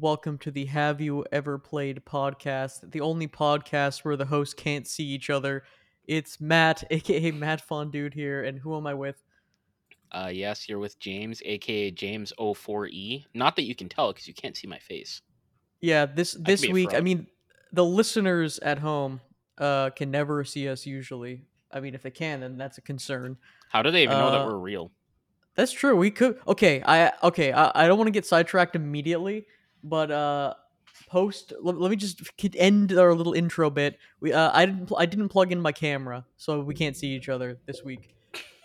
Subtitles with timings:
[0.00, 4.86] Welcome to the Have You Ever Played podcast, the only podcast where the hosts can't
[4.86, 5.64] see each other.
[6.06, 9.20] It's Matt, aka Matt Fondude here, and who am I with?
[10.12, 13.24] Uh, yes, you're with James, aka James 04E.
[13.34, 15.20] Not that you can tell because you can't see my face.
[15.80, 16.94] Yeah, this this a week.
[16.94, 17.26] I mean,
[17.72, 19.20] the listeners at home
[19.58, 21.42] uh can never see us usually.
[21.72, 23.36] I mean, if they can, then that's a concern.
[23.68, 24.92] How do they even know that Uh, we're real?
[25.56, 25.96] That's true.
[25.96, 26.38] We could.
[26.46, 27.52] Okay, I okay.
[27.52, 29.46] I, I don't want to get sidetracked immediately,
[29.82, 30.54] but uh,
[31.08, 31.52] post.
[31.60, 32.20] Let, let me just
[32.56, 33.98] end our little intro bit.
[34.20, 37.28] We uh, I didn't I didn't plug in my camera, so we can't see each
[37.28, 38.14] other this week.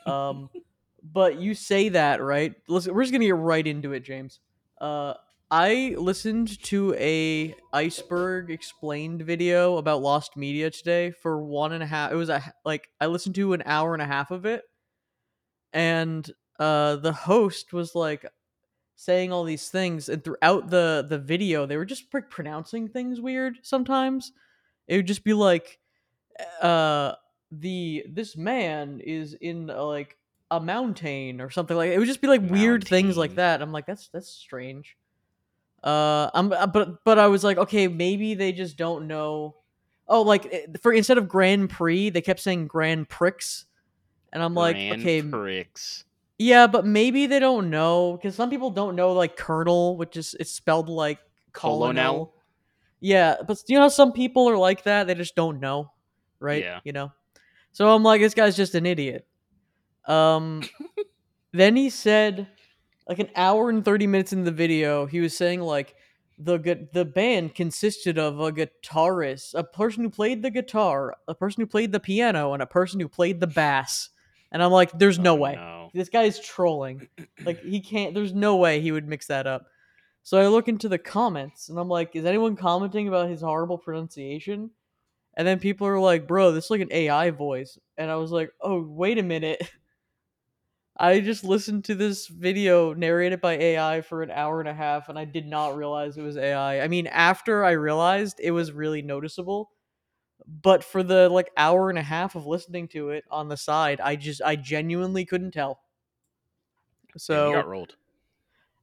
[0.06, 0.50] Um,
[1.14, 2.54] but you say that right.
[2.68, 4.40] Listen, we're just gonna get right into it, James.
[4.80, 5.14] Uh,
[5.52, 11.86] I listened to a iceberg explained video about lost media today for one and a
[11.86, 12.12] half.
[12.12, 14.64] It was a like I listened to an hour and a half of it
[15.74, 16.30] and
[16.60, 18.26] uh the host was like
[18.96, 23.20] saying all these things and throughout the the video they were just like pronouncing things
[23.20, 24.32] weird sometimes.
[24.88, 25.80] It would just be like
[26.62, 27.14] uh
[27.52, 30.18] the this man is in uh, like
[30.52, 33.62] a mountain or something like it would just be like weird things like that.
[33.62, 34.98] I'm like that's that's strange.
[35.84, 39.54] Uh i'm uh, but but i was like okay maybe they just don't know
[40.08, 43.66] oh like eh, for instead of grand prix they kept saying grand prix
[44.32, 45.66] and i'm like okay Prix.
[46.38, 50.36] Yeah, but maybe they don't know because some people don't know like colonel, which is
[50.40, 51.20] it's spelled like
[51.52, 51.88] colonel.
[51.88, 52.34] Colonel?
[53.00, 55.92] Yeah, but you know how some people are like that; they just don't know,
[56.40, 56.64] right?
[56.64, 56.80] Yeah.
[56.84, 57.12] You know.
[57.72, 59.28] So I'm like, this guy's just an idiot.
[60.06, 60.62] Um,
[61.52, 62.48] then he said,
[63.08, 65.96] like an hour and thirty minutes in the video, he was saying like
[66.40, 71.36] the gu- the band consisted of a guitarist, a person who played the guitar, a
[71.36, 74.10] person who played the piano, and a person who played the bass.
[74.54, 75.90] And I'm like, there's no Oh, way No.
[75.94, 77.08] this guy's trolling.
[77.44, 78.14] Like he can't.
[78.14, 79.66] There's no way he would mix that up.
[80.22, 83.78] So I look into the comments and I'm like, is anyone commenting about his horrible
[83.78, 84.70] pronunciation?
[85.36, 87.78] And then people are like, bro, this is like an AI voice.
[87.98, 89.62] And I was like, oh, wait a minute.
[90.98, 95.10] I just listened to this video narrated by AI for an hour and a half
[95.10, 96.82] and I did not realize it was AI.
[96.82, 99.72] I mean, after I realized it was really noticeable,
[100.48, 104.00] but for the like hour and a half of listening to it on the side,
[104.02, 105.80] I just I genuinely couldn't tell.
[107.18, 107.96] So you got rolled.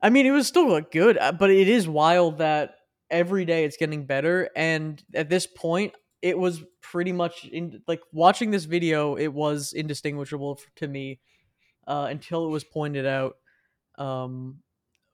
[0.03, 2.77] I mean, it was still like good, uh, but it is wild that
[3.11, 4.49] every day it's getting better.
[4.57, 9.17] And at this point, it was pretty much in like watching this video.
[9.17, 11.21] It was indistinguishable to me
[11.87, 13.37] uh, until it was pointed out.
[13.99, 14.61] Um,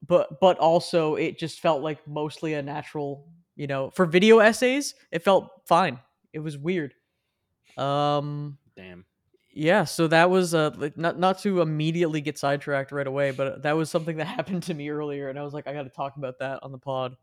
[0.06, 3.26] but but also, it just felt like mostly a natural.
[3.56, 5.98] You know, for video essays, it felt fine.
[6.32, 6.94] It was weird.
[7.76, 9.04] Um, Damn.
[9.52, 13.62] yeah, so that was uh like not not to immediately get sidetracked right away, but
[13.62, 15.90] that was something that happened to me earlier, and I was like, I got to
[15.90, 17.16] talk about that on the pod.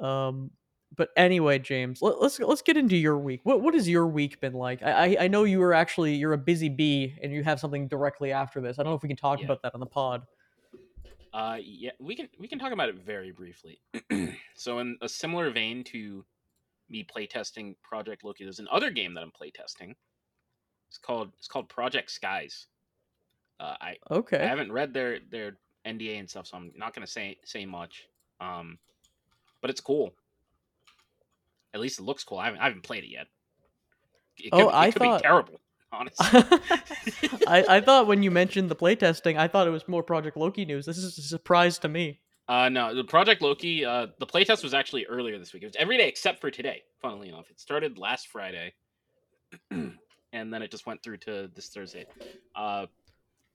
[0.00, 0.50] Um,
[0.96, 3.40] but anyway, James, let, let's let's get into your week.
[3.44, 4.82] What what has your week been like?
[4.82, 7.88] I I, I know you were actually you're a busy bee, and you have something
[7.88, 8.78] directly after this.
[8.78, 9.46] I don't know if we can talk Yeah.
[9.46, 10.22] about that on the pod.
[11.32, 13.80] Uh, yeah, we can we can talk about it very briefly.
[14.54, 16.24] so, in a similar vein to
[16.88, 19.94] me playtesting Project Loki, there's another game that I'm playtesting.
[20.88, 22.66] It's called it's called Project Skies.
[23.60, 25.56] Uh, I I haven't read their their
[25.86, 28.04] NDA and stuff, so I'm not gonna say say much.
[28.40, 28.78] Um,
[29.60, 30.12] but it's cool.
[31.72, 32.38] At least it looks cool.
[32.38, 33.26] I haven't, I haven't played it yet.
[34.38, 35.60] It could, Oh, be, it I could thought- be terrible,
[35.92, 36.26] honestly.
[37.46, 40.64] I, I thought when you mentioned the playtesting, I thought it was more Project Loki
[40.64, 40.86] news.
[40.86, 42.20] This is a surprise to me.
[42.48, 43.84] Uh, no, the Project Loki.
[43.84, 45.62] Uh, the playtest was actually earlier this week.
[45.62, 46.82] It was every day except for today.
[47.00, 48.74] Funnily enough, it started last Friday,
[49.70, 49.94] and
[50.32, 52.06] then it just went through to this Thursday.
[52.54, 52.86] Uh,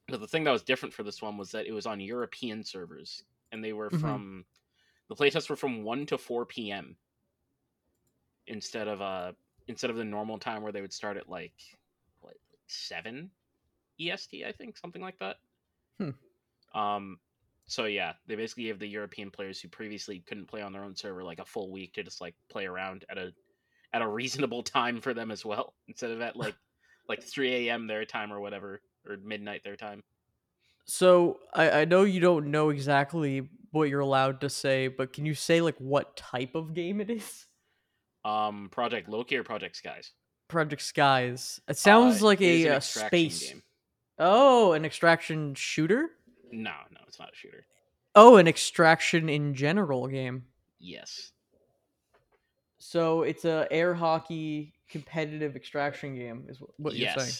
[0.07, 2.63] but the thing that was different for this one was that it was on European
[2.63, 4.01] servers, and they were Mhm.
[4.01, 4.45] from
[5.07, 6.95] the playtests were from one to four p.m.
[8.47, 9.31] instead of uh
[9.67, 11.53] instead of the normal time where they would start at like
[12.21, 13.29] what like seven
[13.99, 15.37] EST, I think something like that.
[15.99, 16.09] Hmm.
[16.79, 17.19] Um.
[17.69, 20.95] So yeah, they basically gave the European players who previously couldn't play on their own
[20.95, 23.31] server like a full week to just like play around at a
[23.93, 26.55] at a reasonable time for them as well, instead of at like
[27.07, 27.87] like three a.m.
[27.87, 30.03] their time or whatever or midnight their time.
[30.85, 35.25] So I, I know you don't know exactly what you're allowed to say, but can
[35.25, 37.45] you say like what type of game it is?
[38.25, 40.11] Um, Project Loki or Project Skies.
[40.47, 41.61] Project Skies.
[41.67, 43.49] It sounds Uh, like it a an uh, space.
[43.49, 43.63] game.
[44.17, 46.09] Oh, an extraction shooter.
[46.51, 47.65] No, no, it's not a shooter.
[48.15, 50.45] Oh, an extraction in general game.
[50.79, 51.31] Yes.
[52.79, 57.31] So it's a air hockey competitive extraction game, is what you're saying.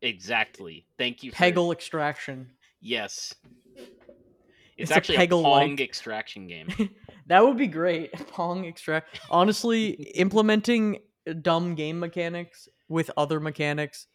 [0.00, 0.86] Exactly.
[0.98, 1.30] Thank you.
[1.30, 2.50] For, Peggle extraction.
[2.80, 3.34] Yes.
[3.76, 6.68] It's, It's actually a, Peggle-like- Pong extraction game.
[7.26, 8.12] that would be great.
[8.28, 9.20] Pong extract.
[9.30, 10.98] Honestly, implementing
[11.42, 14.06] dumb game mechanics with other mechanics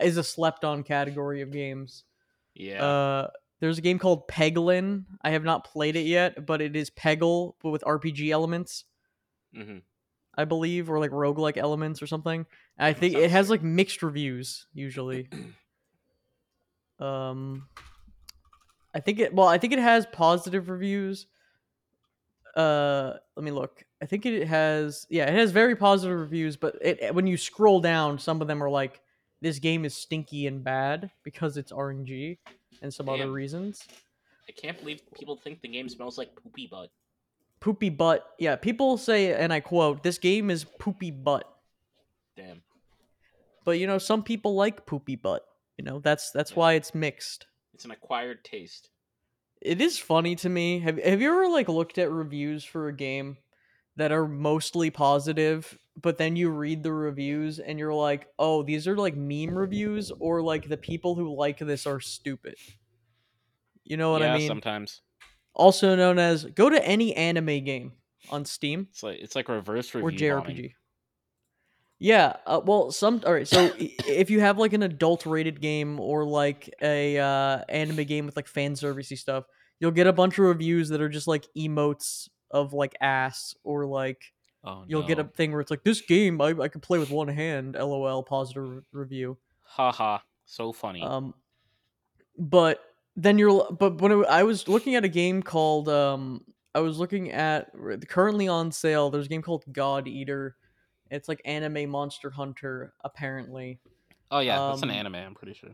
[0.00, 2.04] is a slept-on category of games.
[2.54, 2.84] Yeah.
[2.84, 3.28] Uh,
[3.60, 5.04] there's a game called Peglin.
[5.22, 8.84] I have not played it yet, but it is Peggle but with RPG elements,
[9.54, 9.78] hmm
[10.36, 12.46] I believe, or like roguelike elements or something.
[12.78, 15.28] And I think it has like mixed reviews usually.
[16.98, 17.66] um,
[18.94, 19.34] I think it.
[19.34, 21.26] Well, I think it has positive reviews.
[22.56, 23.84] Uh, let me look.
[24.02, 25.06] I think it has.
[25.10, 28.62] Yeah, it has very positive reviews, but it when you scroll down, some of them
[28.62, 29.00] are like,
[29.40, 32.38] "This game is stinky and bad because it's RNG,"
[32.82, 33.86] and some other reasons.
[34.48, 36.90] I can't believe people think the game smells like poopy butt.
[37.60, 38.26] Poopy butt.
[38.38, 41.44] Yeah, people say, and I quote, "This game is poopy butt."
[42.36, 42.62] Damn.
[43.64, 45.44] But you know, some people like poopy butt.
[45.76, 46.56] You know, that's that's Yeah.
[46.58, 47.46] why it's mixed.
[47.74, 48.90] It's an acquired taste.
[49.60, 50.80] It is funny to me.
[50.80, 53.36] Have Have you ever like looked at reviews for a game
[54.00, 58.88] that are mostly positive, but then you read the reviews and you're like, "Oh, these
[58.88, 62.54] are like meme reviews, or like the people who like this are stupid."
[63.84, 64.48] You know what yeah, I mean?
[64.48, 65.02] sometimes
[65.52, 67.92] Also known as go to any anime game
[68.30, 68.88] on Steam.
[68.90, 70.56] it's like it's like reverse review or bombing.
[70.56, 70.72] JRPG.
[71.98, 73.46] Yeah, uh, well, some all right.
[73.46, 78.36] So if you have like an adult-rated game or like a uh, anime game with
[78.36, 79.44] like fan servicey stuff,
[79.78, 83.86] you'll get a bunch of reviews that are just like emotes of like ass or
[83.86, 84.32] like
[84.62, 87.10] Oh you'll get a thing where it's like this game I I could play with
[87.10, 87.74] one hand.
[87.74, 88.22] LOL.
[88.22, 89.38] Positive re- review.
[89.62, 90.18] Haha.
[90.44, 91.02] So funny.
[91.02, 91.34] Um,
[92.36, 92.82] but
[93.16, 96.44] then you're but when it, I was looking at a game called um
[96.74, 97.70] I was looking at
[98.08, 99.10] currently on sale.
[99.10, 100.56] There's a game called God Eater.
[101.10, 103.80] It's like anime Monster Hunter apparently,
[104.30, 105.16] oh yeah, that's an um, anime.
[105.16, 105.70] I'm pretty sure.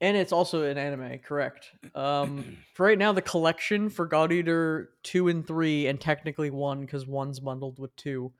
[0.00, 1.18] And it's also an anime.
[1.20, 1.70] Correct.
[1.94, 6.82] Um, for right now, the collection for God Eater two and three, and technically one
[6.82, 8.32] because one's bundled with two.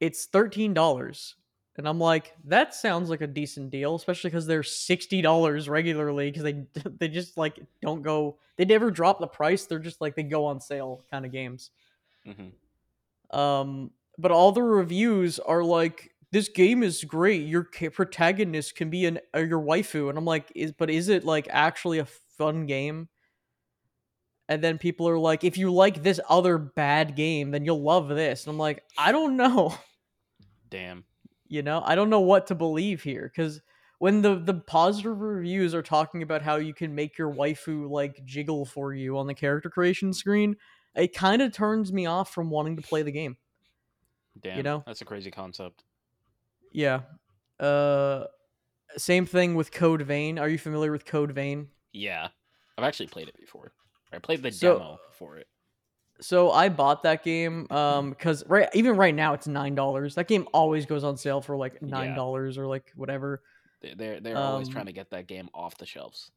[0.00, 1.36] It's thirteen dollars.
[1.78, 6.30] And I'm like, that sounds like a decent deal, especially because they're sixty dollars regularly
[6.30, 6.64] because they
[6.98, 8.38] they just like don't go.
[8.56, 9.66] They never drop the price.
[9.66, 11.70] They're just like they go on sale kind of games.
[12.24, 12.48] hmm
[13.36, 17.46] Um, but all the reviews are like, this game is great.
[17.46, 21.24] Your protagonist can be an uh, your waifu, and I'm like, is but is it
[21.24, 22.04] like actually a
[22.36, 23.08] fun game?
[24.46, 28.08] And then people are like, if you like this other bad game, then you'll love
[28.08, 28.44] this.
[28.44, 29.74] And I'm like, I don't know.
[30.68, 31.04] Damn.
[31.48, 33.62] you know i don't know what to believe here because
[33.98, 38.20] when the the positive reviews are talking about how you can make your waifu like
[38.24, 40.56] jiggle for you on the character creation screen
[40.96, 43.36] it kind of turns me off from wanting to play the game
[44.40, 44.56] Damn.
[44.56, 44.82] you know?
[44.86, 45.84] That's a crazy concept.
[46.76, 47.00] Yeah
[47.58, 48.24] uh
[48.98, 52.28] same thing with code vein are you familiar with code vein Yeah.
[52.78, 53.72] I've actually played it before.
[54.12, 55.46] I played the So- demo for it.
[56.20, 60.28] so i bought that game um because right even right now it's nine dollars that
[60.28, 63.42] game always goes on sale for like nine dollars or like whatever
[63.82, 66.30] They- They're they're always Um, trying to get that game off the shelves.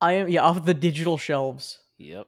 [0.00, 2.26] i am yeah off the digital shelves Yep.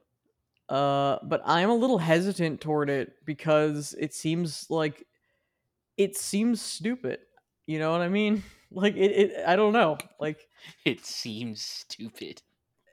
[0.67, 5.05] Uh, but I'm a little hesitant toward it because it seems like
[5.97, 7.19] it seems stupid.
[7.69, 8.43] You know what I mean?
[8.71, 9.97] Like it, it I don't know.
[10.19, 10.47] Like
[10.85, 12.43] It seems stupid.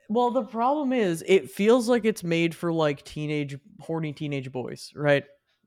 [0.09, 4.91] well, the problem is it feels like it's made for like teenage horny teenage boys,
[4.95, 5.23] right?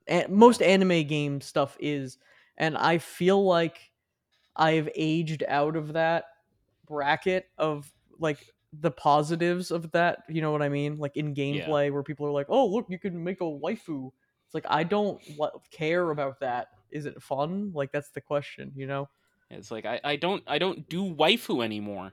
[0.09, 2.19] And most anime game stuff is
[2.57, 3.93] and I feel like
[4.57, 6.25] I've aged out of that
[6.89, 10.99] bracket of like the positives of that, you know what I mean?
[10.99, 14.11] Like in gameplay where people are like, "Oh, look, you can make a waifu."
[14.47, 15.21] It's like I don't
[15.71, 16.67] care about that.
[16.93, 17.73] Is it fun?
[17.75, 19.09] Like that's the question, you know?
[19.51, 22.13] It's like I, I don't I don't do waifu anymore.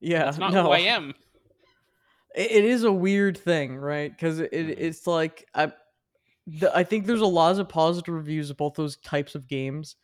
[0.00, 0.64] Yeah, That's not no.
[0.64, 1.14] who I am.
[2.34, 4.10] it, it is a weird thing, right?
[4.10, 4.74] Because it, Mhm.
[4.78, 5.72] it's like I,
[6.46, 9.96] the, I think there's a lot of positive reviews of both those types of games,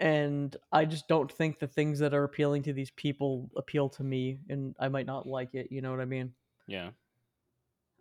[0.00, 4.02] and I just don't think the things that are appealing to these people appeal to
[4.02, 5.70] me, and I might not like it.
[5.70, 6.32] You know what I mean?
[6.66, 6.90] Yeah.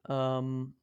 [0.07, 0.73] Um.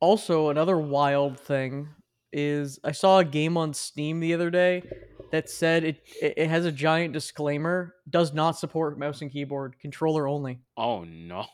[0.00, 1.88] Also, another wild thing
[2.34, 4.82] is I saw a game on Steam the other day
[5.30, 10.26] that said it it has a giant disclaimer does not support mouse and keyboard controller
[10.28, 10.60] only.
[10.76, 11.46] Oh no.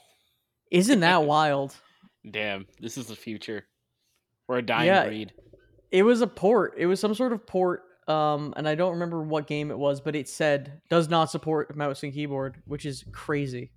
[0.72, 1.74] Isn't that wild?
[2.28, 2.66] Damn.
[2.80, 3.64] This is the future.
[4.48, 5.06] We're a dying Yeah.
[5.06, 5.32] breed.
[5.90, 6.74] It was a port.
[6.78, 7.82] It was some sort of port.
[8.08, 11.76] Um, and I don't remember what game it was, but it said does not support
[11.76, 13.70] mouse and keyboard, which is crazy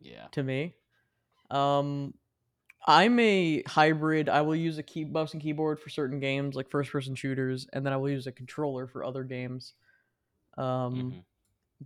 [0.00, 0.26] Yeah.
[0.32, 0.74] to me.
[1.50, 2.14] Um,
[2.88, 4.30] I'm a hybrid.
[4.30, 7.68] I will use a key mouse and keyboard for certain games, like first person shooters,
[7.74, 9.74] and then I will use a controller for other games.
[10.56, 11.24] Um, Mhm.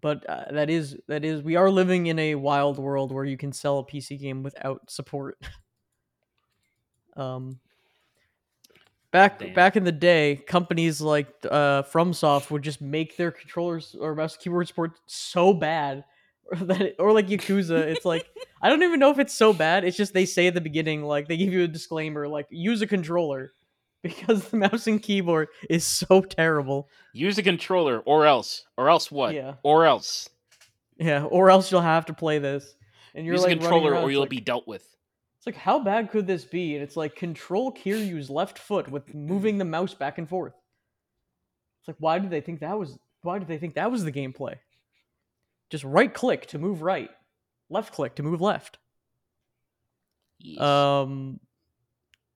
[0.00, 3.36] but uh, that is that is we are living in a wild world where you
[3.36, 5.38] can sell a PC game without support.
[7.16, 7.58] um,
[9.10, 9.54] back Damn.
[9.54, 14.36] back in the day, companies like uh, FromSoft would just make their controllers or mouse
[14.36, 16.04] keyboard support so bad
[16.62, 18.28] that or like Yakuza, it's like
[18.60, 19.84] I don't even know if it's so bad.
[19.84, 22.82] It's just they say at the beginning, like they give you a disclaimer, like use
[22.82, 23.52] a controller
[24.02, 26.88] because the mouse and keyboard is so terrible.
[27.12, 29.34] Use a controller, or else, or else what?
[29.34, 29.54] Yeah.
[29.62, 30.28] Or else
[30.98, 32.74] Yeah, or else you'll have to play this,
[33.14, 34.86] and you're use like a controller, around, or you'll like- be dealt with.
[35.38, 36.74] It's like how bad could this be?
[36.74, 40.52] And it's like control Kiryu's left foot with moving the mouse back and forth.
[41.80, 44.12] It's like why did they think that was why did they think that was the
[44.12, 44.54] gameplay?
[45.72, 47.08] Just right click to move right,
[47.70, 48.76] left click to move left.
[50.38, 50.60] Yes.
[50.60, 51.40] Um,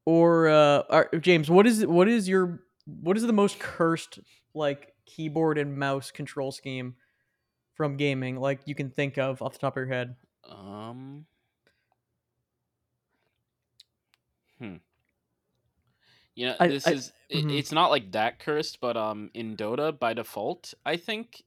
[0.06, 4.20] or uh, are- James, what is what is your what is the most cursed
[4.54, 6.94] like keyboard and mouse control scheme
[7.74, 10.16] from gaming like you can think of off the top of your head?
[10.48, 11.26] Um.
[14.58, 14.76] Hmm.
[16.34, 17.58] You know, I- this I- is it, mhm.
[17.58, 21.42] it's not like that cursed, but um, in Dota by default, I think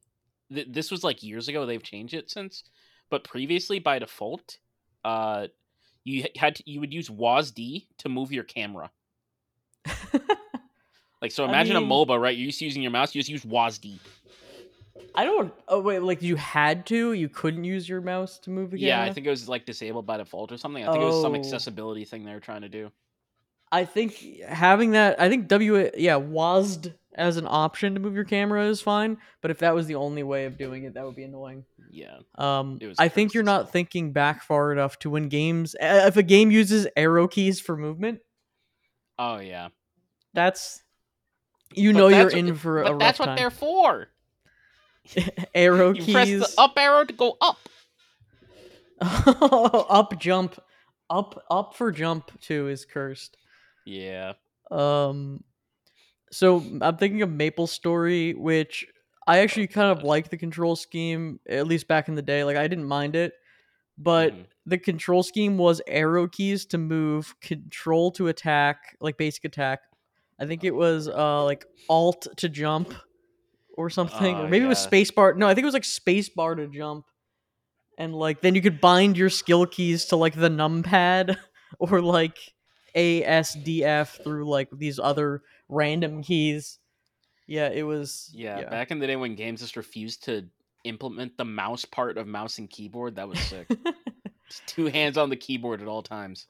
[0.54, 1.66] th- this was like years ago.
[1.66, 2.64] They've changed it since,
[3.10, 4.58] but previously by default,
[5.04, 5.48] uh,
[6.04, 8.92] you had to, you would use WASD to move your camera.
[11.22, 12.36] Like so, I imagine mean- a MOBA, right?
[12.38, 13.14] You're used to using your mouse.
[13.14, 14.00] You just use WASD.
[15.14, 15.54] I don't.
[15.68, 17.12] Oh wait, like you had to.
[17.12, 20.06] You couldn't use your mouse to move the Yeah, I think it was like disabled
[20.06, 20.88] by default or something.
[20.88, 21.38] I think it was some Oh.
[21.38, 22.90] accessibility thing they were trying to do.
[23.72, 25.20] I think having that.
[25.22, 25.92] I think W.
[25.96, 29.18] Yeah, WASD as an option to move your camera is fine.
[29.42, 31.66] But if that was the only way of doing it, that would be annoying.
[31.92, 32.18] Yeah.
[32.36, 35.76] Um, I think you're not thinking back far enough to when games.
[35.80, 38.20] If a game uses arrow keys for movement,
[39.18, 39.70] Oh yeah.
[40.34, 40.82] that's
[41.76, 43.36] you But know you're that's what- in for a But rough that's what time.
[43.38, 44.08] they're for.
[45.56, 46.14] arrow You keys.
[46.14, 47.58] press the up arrow to go up.
[49.02, 50.62] up jump,
[51.10, 53.38] up up for jump too is cursed.
[53.90, 54.34] Yeah.
[54.72, 55.44] Um,
[56.32, 58.86] so I'm thinking of Maple Story, which
[59.26, 62.44] I actually kind of like the control scheme, at least back in the day.
[62.44, 63.34] Like I didn't mind it,
[63.98, 64.46] but Mhm.
[64.66, 69.80] the control scheme was arrow keys to move, control to attack, like basic attack.
[70.40, 72.94] I think it was uh like alt to jump
[73.76, 74.90] or something, or Oh, maybe it was yeah.
[74.92, 75.36] spacebar.
[75.36, 77.06] No, I think it was like spacebar to jump.
[77.98, 81.36] And like then you could bind your skill keys to like the numpad
[81.80, 82.38] or like
[82.96, 86.80] ASDF through like these other random keys.
[87.48, 88.60] Yeah, it was yeah.
[88.62, 88.70] yeah.
[88.70, 90.46] Back in the day when games just refused to
[90.84, 93.68] implement the mouse part of mouse and keyboard, that was sick.
[94.68, 96.48] Two hands on the keyboard at all times.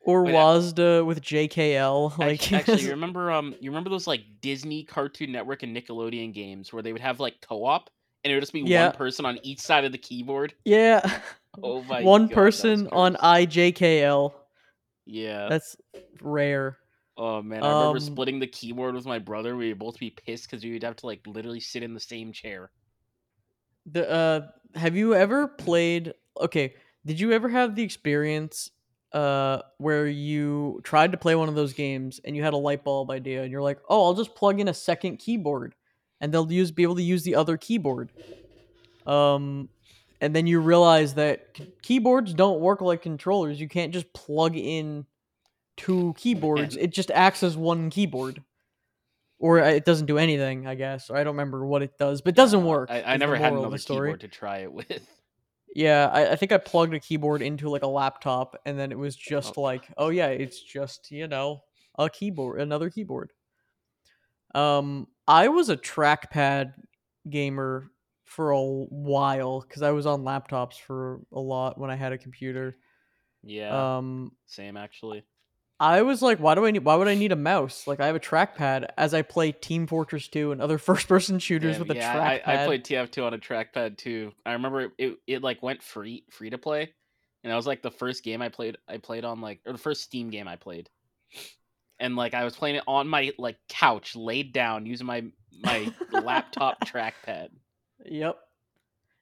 [0.00, 2.16] or Wait, uh, WASD with JKL.
[2.18, 6.72] Like, actually, you remember um, you remember those like Disney, Cartoon Network, and Nickelodeon games
[6.72, 7.88] where they would have like co-op,
[8.24, 8.86] and it would just be Yeah.
[8.88, 10.54] one person on each side of the keyboard.
[10.64, 11.20] yeah.
[11.62, 13.14] Oh my One God, person on.
[13.16, 14.32] IJKL.
[15.06, 15.48] Yeah.
[15.48, 15.76] That's
[16.20, 16.78] rare.
[17.16, 19.56] Oh man, I remember Um, splitting the keyboard with my brother.
[19.56, 22.00] We would both be pissed because we would have to like literally sit in the
[22.00, 22.70] same chair.
[23.86, 24.40] The uh
[24.74, 28.70] have you ever played okay, did you ever have the experience
[29.12, 32.84] uh where you tried to play one of those games and you had a light
[32.84, 35.74] bulb idea and you're like, "Oh, I'll just plug in a second keyboard
[36.20, 38.12] and they'll use be able to use the other keyboard."
[39.06, 39.68] Um
[40.22, 43.60] and then you realize that keyboards don't work like controllers.
[43.60, 45.04] You can't just plug in
[45.76, 46.76] two keyboards.
[46.76, 48.40] It just acts as one keyboard.
[49.40, 51.10] Or uh, it doesn't do anything, I guess.
[51.10, 52.88] Or I don't remember what it does, but it doesn't work.
[52.88, 55.04] I, I never had another keyboard to try it with.
[55.74, 58.98] Yeah, I, I think I plugged a keyboard into like a laptop, and then it
[58.98, 59.62] was just Oh.
[59.62, 61.64] like, oh yeah, it's just you know
[61.98, 63.32] a keyboard, another keyboard.
[64.54, 66.74] Um, I was a trackpad
[67.28, 67.90] gamer
[68.34, 72.18] for a while because I was on laptops for a lot when I had a
[72.18, 72.76] computer.
[73.42, 75.24] Yeah, Um, same actually.
[75.78, 76.84] I was like, why do I need?
[76.84, 77.86] Why would I need a mouse?
[77.86, 81.72] Like I have a trackpad as I play Team Fortress 2 and other first-person shooters
[81.72, 82.48] Damn, with a yeah, trackpad.
[82.48, 84.32] I, I played TF2 on a trackpad too.
[84.46, 86.92] I remember it, it, it like went free free to play,
[87.42, 88.76] and that was like the first game I played.
[88.88, 90.88] I played on like or the first Steam game I played,
[91.98, 95.24] and like I was playing it on my like couch, laid down, using my
[95.62, 97.48] my laptop trackpad.
[98.04, 98.38] Yep.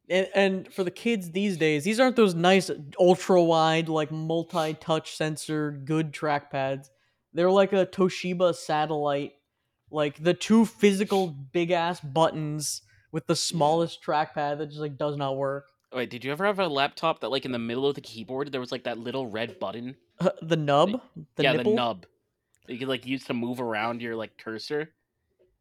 [0.08, 4.74] And, and for the kids these days, these aren't those nice ultra wide, like multi
[4.74, 6.90] touch sensor, good trackpads.
[7.32, 9.34] They're like a Toshiba satellite,
[9.90, 12.82] like the two physical big ass buttons
[13.12, 15.66] with the smallest trackpad that just like does not work.
[15.92, 18.50] Wait, did you ever have a laptop that like in the middle of the keyboard
[18.52, 19.96] there was like that little red button?
[20.42, 21.00] the nub,
[21.36, 21.72] the yeah, nipple.
[21.72, 22.06] the nub.
[22.66, 24.90] that You could like use to move around your like cursor.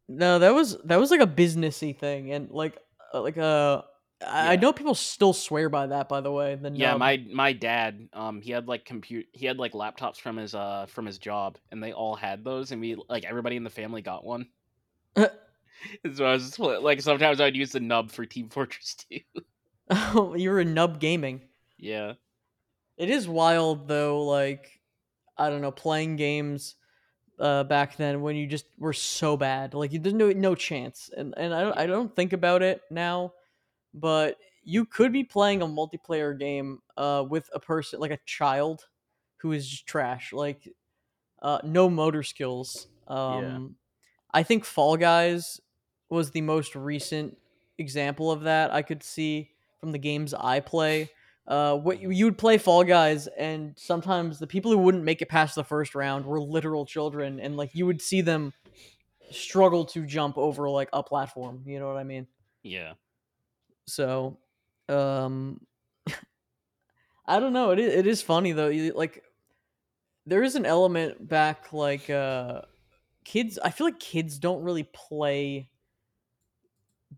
[0.08, 2.80] No, that was that was like a businessy thing, and like uh,
[3.14, 3.82] like uh,
[4.26, 6.08] I I know people still swear by that.
[6.08, 6.94] By the way, the Yeah, nub.
[6.94, 10.86] my my dad, um, he had like compute, he had like laptops from his uh
[10.86, 14.02] from his job, and they all had those, and we like everybody in the family
[14.02, 14.48] got one.
[16.14, 19.42] so I was just, like, sometimes I'd use the nub for Team Fortress 2.
[19.90, 21.48] Oh, you were in nub gaming.
[21.78, 22.14] yeah,
[22.96, 24.24] It is wild though.
[24.24, 24.80] Like
[25.36, 26.76] I don't know, playing games
[27.40, 29.74] uh, back then when you just were so bad.
[29.74, 31.10] Like you there's no no chance.
[31.16, 33.32] And and I don't I don't think about it now,
[33.94, 38.86] but you could be playing a multiplayer game uh, with a person like a child
[39.38, 40.32] who is just trash.
[40.32, 40.68] Like
[41.42, 42.88] uh, no motor skills.
[43.08, 43.76] Um,
[44.32, 45.60] I think Fall Guys
[46.08, 47.38] was the most recent
[47.78, 51.10] example of that I could see from the games I play.
[51.46, 55.28] Uh, what you would play Fall Guys, and sometimes the people who wouldn't make it
[55.28, 58.52] past the first round were literal children, and like you would see them
[59.30, 61.62] struggle to jump over like a platform.
[61.66, 62.26] You know what I mean?
[62.62, 62.92] yeah,
[63.86, 64.38] So,
[64.88, 65.66] um,
[67.26, 67.70] I don't know.
[67.70, 68.68] It is, it is funny though.
[68.68, 69.24] You, like
[70.26, 72.62] there is an element back like uh
[73.24, 75.70] kids I feel like kids don't really play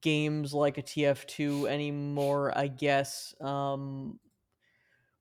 [0.00, 3.34] games like a TF2 anymore, I guess.
[3.40, 4.18] Um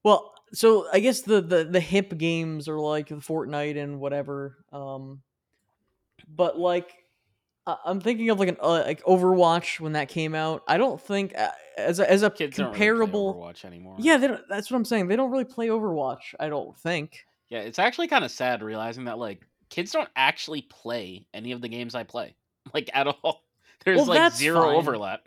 [0.04, 4.64] well, so I guess the the the hip games are like the Fortnite and whatever.
[4.72, 5.22] Um
[6.28, 7.02] but like
[7.68, 10.64] I'm thinking of like an uh, like Overwatch when that came out.
[10.68, 13.96] I don't think uh, as a, as a kids comparable really Overwatch anymore.
[14.00, 15.08] Yeah, they don't, that's what I'm saying.
[15.08, 17.26] They don't really play Overwatch, I don't think.
[17.50, 21.62] yeah, it's actually kind of sad realizing that like kids don't actually play any of
[21.62, 22.36] the games I play,
[22.74, 23.44] like at all.
[23.86, 24.76] There's Well, like zero fine.
[24.76, 25.22] overlap.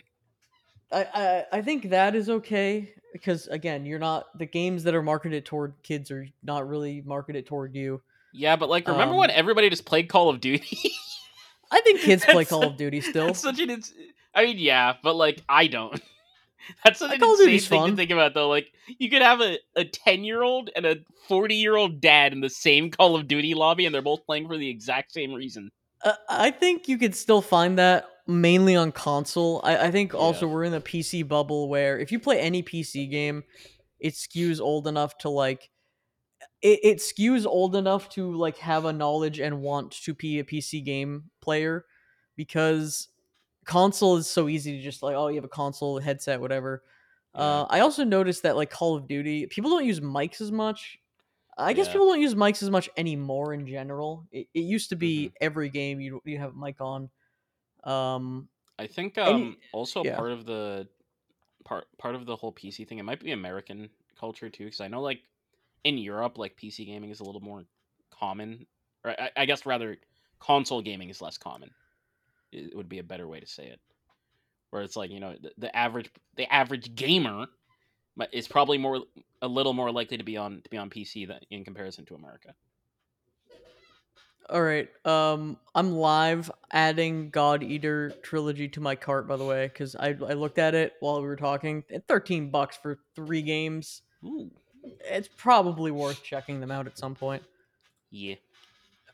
[0.92, 1.06] I,
[1.52, 5.44] I I think that is okay because again, you're not the games that are marketed
[5.44, 8.00] toward kids are not really marketed toward you.
[8.32, 10.78] Yeah, but like, remember when Um, everybody just played Call of Duty?
[11.70, 13.34] I think kids play Call of Duty still.
[13.34, 13.70] Such an.
[13.70, 13.92] Ins-
[14.34, 16.00] I mean, yeah, but like, I don't.
[16.84, 17.90] That's such Uh, an Call insane thing fun.
[17.90, 18.48] to think about, though.
[18.48, 20.96] Like, you could have a a ten year old and a
[21.28, 24.46] forty year old dad in the same Call of Duty lobby, and they're both playing
[24.48, 25.70] for the exact same reason.
[26.04, 29.60] Uh, I think you could still find that mainly on console.
[29.64, 30.52] I, I think also Yeah.
[30.52, 33.44] we're in the PC bubble where if you play any PC game,
[34.00, 35.70] it skews old enough to like
[36.62, 40.44] it, it skews old enough to like have a knowledge and want to be a
[40.44, 41.84] PC game player
[42.36, 43.08] because
[43.64, 46.82] console is so easy to just like oh you have a console headset whatever.
[47.34, 50.98] Uh, I also noticed that like Call of Duty, people don't use mics as much.
[51.58, 51.94] I guess Yeah.
[51.94, 54.26] people don't use mics as much anymore in general.
[54.32, 55.34] It, it used to be Mm-hmm.
[55.40, 57.10] every game you you have a mic on.
[57.84, 60.16] Um, I think Any- um also yeah.
[60.16, 60.88] part of the
[61.64, 62.98] part part of the whole PC thing.
[62.98, 65.22] It might be American culture too, because I know like
[65.84, 67.64] in Europe, like PC gaming is a little more
[68.10, 68.66] common,
[69.04, 69.96] or I, I guess rather
[70.40, 71.70] console gaming is less common.
[72.52, 73.80] It would be a better way to say it.
[74.70, 77.46] Where it's like you know the, the average the average gamer
[78.32, 79.02] is probably more
[79.42, 82.14] a little more likely to be on to be on PC than in comparison to
[82.14, 82.54] America.
[84.50, 84.88] All right.
[85.06, 90.08] Um, I'm live adding God Eater trilogy to my cart by the way because I
[90.08, 91.84] I looked at it while we were talking.
[91.92, 94.02] At Thirteen bucks for three games.
[94.24, 94.50] Ooh,
[94.82, 97.42] It's probably worth checking them out at some point.
[98.10, 98.36] yeah,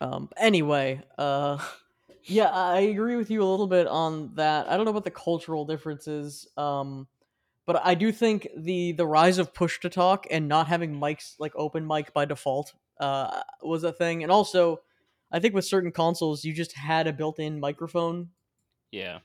[0.00, 1.58] Um, anyway, uh,
[2.24, 4.68] yeah, I agree with you a little bit on that.
[4.68, 7.08] I don't know about the cultural differences, um,
[7.66, 11.34] but I do think the the rise of push to talk and not having mics
[11.38, 14.80] like open mic by default uh, was a thing, and also
[15.32, 18.30] I think with certain consoles you just had a built-in microphone
[18.90, 19.18] yeah.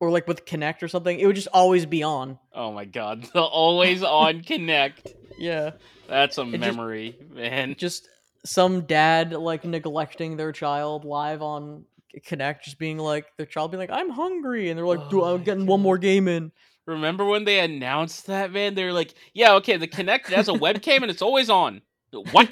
[0.00, 2.38] or like with Kinect or something, it would just always be on.
[2.52, 5.14] Oh my god, the always on Kinect.
[5.38, 5.72] Yeah,
[6.08, 7.74] That's a just- memory, man.
[7.78, 8.08] just
[8.44, 11.84] some dad like neglecting their child live on
[12.26, 15.34] Kinect, just being like their child being like, "I'm hungry," and they're like, "Dude, Oh
[15.36, 16.52] I'm getting one more game in."
[16.84, 18.74] Remember when they announced that, man?
[18.74, 21.80] They're like, yeah, okay, the Kinect has a webcam and it's always on.
[22.32, 22.50] What?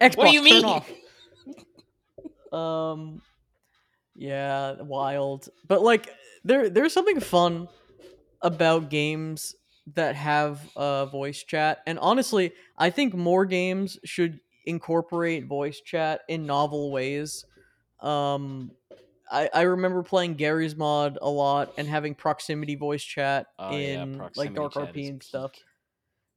[0.00, 0.64] Xbox, What do you mean?
[2.52, 3.22] Um,
[4.14, 5.48] yeah, wild.
[5.66, 7.68] But like, there there's something fun
[8.42, 9.54] about games
[9.94, 16.22] that have uh, voice chat, and honestly, I think more games should incorporate voice chat
[16.28, 17.44] in novel ways.
[18.00, 18.72] Um,
[19.30, 24.04] I, I remember playing Garry's Mod a lot and having proximity voice chat Oh, yeah,
[24.04, 25.64] in like proximity Dark RP and stuff peak.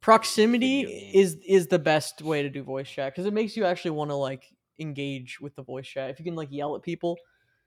[0.02, 0.82] proximity
[1.14, 4.10] is is the best way to do voice chat because it makes you actually want
[4.10, 4.46] to like
[4.82, 7.18] engage with the voice chat if you can like yell at people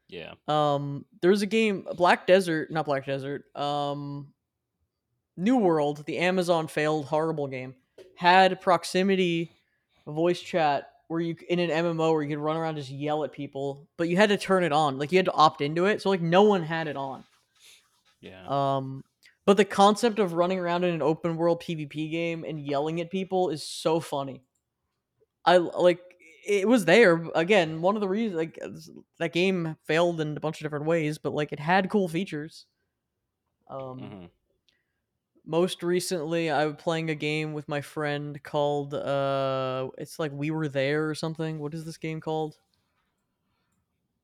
[0.09, 0.35] Yeah.
[0.49, 4.33] um there's a game black desert not black desert um
[5.37, 7.75] new world the amazon failed horrible game
[8.17, 9.51] had proximity
[10.07, 13.25] voice chat where you in an mmo where you could run around and just yell
[13.25, 15.87] at people but you had to turn it on like you had to opt into
[15.87, 17.25] it so like no one had it on
[18.21, 18.45] Yeah.
[18.49, 19.05] um,
[19.47, 23.11] But the concept of running around in an open world PvP game and yelling at
[23.11, 24.43] people is so funny.
[25.45, 26.01] I like
[26.47, 27.81] it was there again.
[27.83, 28.59] One of the reasons like
[29.19, 32.67] that game failed in a bunch of different ways, but like it had cool features.
[33.69, 34.27] Um, hmm
[35.47, 40.51] most recently, I was playing a game with my friend called uh, it's like we
[40.51, 41.59] were there or something.
[41.59, 42.57] What is this game called?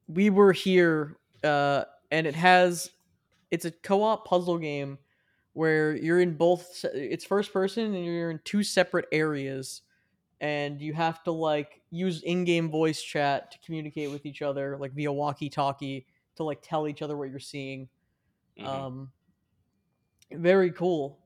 [0.08, 2.90] We were here, uh, and it has
[3.50, 4.98] it's a co-op puzzle game
[5.54, 6.84] where you're in both.
[6.94, 9.82] It's first person and you're in two separate areas
[10.40, 14.92] and you have to like use in-game voice chat to communicate with each other like
[14.92, 17.88] via walkie-talkie to like tell each other what you're seeing.
[18.56, 19.12] Hmm um
[20.32, 21.18] very cool.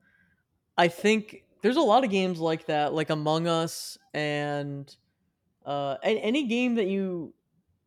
[0.77, 4.94] I think there's a lot of games like that like among us and
[5.66, 7.35] uh a- any game that you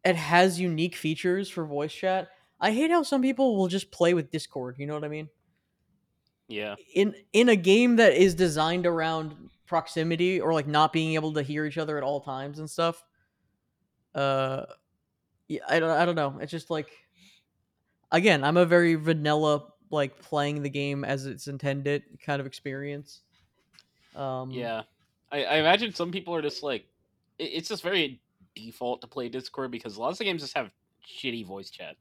[0.06, 2.30] it has unique features for voice chat.
[2.60, 5.30] I hate how some people will just play with discord you know what i mean?
[6.48, 6.76] Yeah.
[6.94, 11.44] in in a game that is designed around proximity or like not being able to
[11.44, 13.04] hear each other at all times and stuff
[14.16, 14.66] uh
[15.48, 16.38] yeah, I don't I don't know.
[16.42, 16.90] It's just like
[18.12, 23.22] again, I'm a very vanilla like playing the game as it's intended kind of experience.
[24.16, 24.84] Um Yeah.
[25.32, 26.86] I, I imagine some people are just like,
[27.38, 28.22] it, it's just very
[28.56, 30.72] default to play Discord because lots of games just have
[31.06, 31.96] shitty voice chat.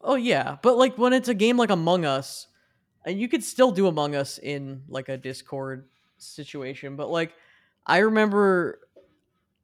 [0.00, 2.46] oh yeah, but like when it's a game like Among Us,
[3.04, 5.88] and you could still do Among Us in like a Discord
[6.22, 7.34] situation, but like
[7.86, 8.80] I remember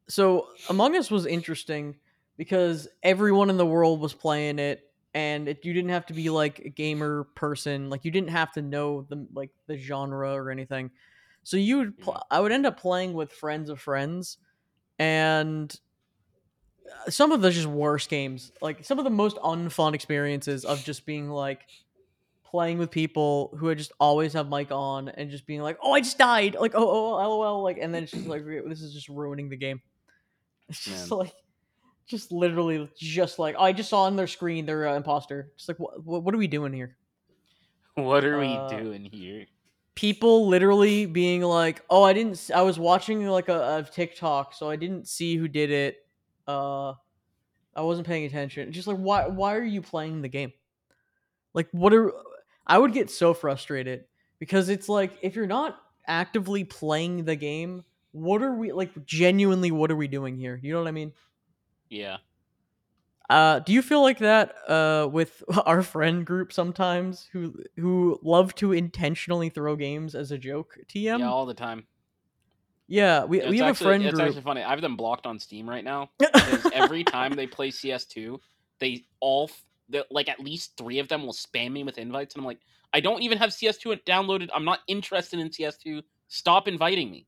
[0.09, 1.97] so Among Us was interesting
[2.37, 6.31] because everyone in the world was playing it and it, you didn't have to be
[6.31, 10.51] like a gamer person like you didn't have to know the like the genre or
[10.51, 10.90] anything
[11.42, 12.23] so you would pl- Mhm.
[12.31, 14.38] i would end up playing with friends of friends
[14.99, 15.81] and
[17.07, 20.83] uh, some of the just worst games like some of the most unfun experiences of
[20.85, 21.62] just being like
[22.57, 25.92] playing with people who would just always have mic on and just being like oh
[25.92, 28.95] i just died like oh oh lol like and then it's just like this is
[28.95, 29.81] just ruining the game
[30.71, 31.19] it's just Man.
[31.19, 31.35] like
[32.07, 35.51] just literally just like I just saw on their screen they're uh, imposter.
[35.57, 36.97] Just like what what are we doing here?
[37.97, 39.47] What are we Uh, doing here?
[39.97, 42.51] People literally being like, "Oh, I didn't.
[42.55, 45.97] I was watching like a, a TikTok, so I didn't see who did it.
[46.47, 46.90] Uh,
[47.75, 48.71] I wasn't paying attention.
[48.71, 50.53] Just like why why are you playing the game?
[51.55, 52.12] Like what are
[52.66, 54.05] I would get so frustrated
[54.38, 59.70] because it's like if you're not actively playing the game, what are we like genuinely
[59.70, 60.59] what are we doing here?
[60.62, 61.12] You know what I mean?
[61.88, 62.18] Yeah.
[63.29, 68.55] Uh, do you feel like that uh, with our friend group sometimes who who love
[68.57, 70.79] to intentionally throw games as a joke?
[70.88, 71.18] TM.
[71.18, 71.87] Yeah, all the time.
[72.88, 74.26] Yeah, we, It's we have actually a friend it's group.
[74.29, 74.62] actually funny.
[74.62, 76.11] I have them blocked on Steam right now
[76.72, 78.38] every time they play CS2,
[78.79, 79.50] they all
[79.88, 82.61] the- like at least three of them will spam me with invites, and I'm like,
[82.92, 84.49] I don't even have CS2 downloaded.
[84.55, 86.03] I'm not interested in CS2.
[86.29, 87.27] Stop inviting me.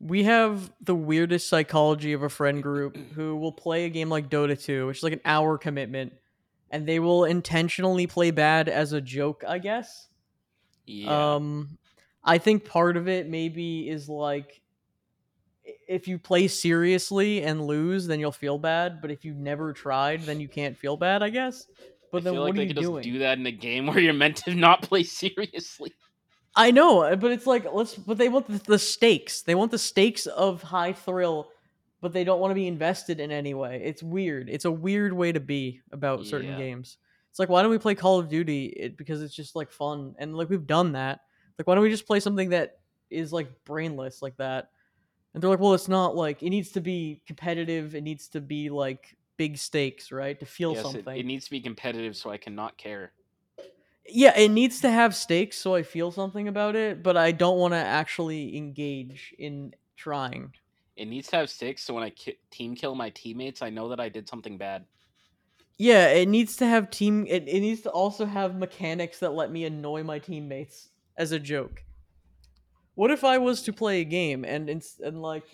[0.00, 4.28] we have the weirdest psychology of a friend group who will play a game like
[4.30, 6.12] Dota 2, which is like an hour commitment,
[6.70, 10.06] and they will intentionally play bad as a joke, I guess.
[10.86, 11.34] Yeah.
[11.34, 11.78] Um,
[12.24, 14.60] I think part of it maybe is like
[15.88, 19.00] if you play seriously and lose, then you'll feel bad.
[19.00, 21.66] But if you never tried, then you can't feel bad, I guess.
[22.12, 23.02] But I then what like are you doing?
[23.02, 25.94] do that in a game where you're meant to not play seriously.
[26.54, 27.94] I know, but it's like let's.
[27.94, 29.42] But they want the, the stakes.
[29.42, 31.48] They want the stakes of high thrill,
[32.00, 33.80] but they don't want to be invested in any way.
[33.82, 34.48] It's weird.
[34.48, 36.98] It's a weird way to be about certain games.
[37.30, 38.66] It's like why don't we play Call of Duty?
[38.66, 41.20] It, because it's just like fun, and like we've done that.
[41.58, 42.78] Like why don't we just play something that
[43.10, 44.70] is like brainless like that?
[45.34, 47.94] And they're like, well, it's not like it needs to be competitive.
[47.94, 50.38] It needs to be like big stakes, right?
[50.40, 51.16] To feel yes, something.
[51.16, 53.12] it needs to be competitive so I cannot care.
[54.08, 57.58] yeah, it needs to have stakes so I feel something about it, but I don't
[57.58, 60.54] want to actually engage in trying.
[60.96, 63.88] It needs to have six so when I ki- team kill my teammates, I know
[63.90, 64.84] that I did something bad.
[65.78, 67.24] Yeah, it needs to have team.
[67.28, 71.38] It, it needs to also have mechanics that let me annoy my teammates as a
[71.38, 71.84] joke.
[72.98, 75.44] What if I was to play a game and ins- and like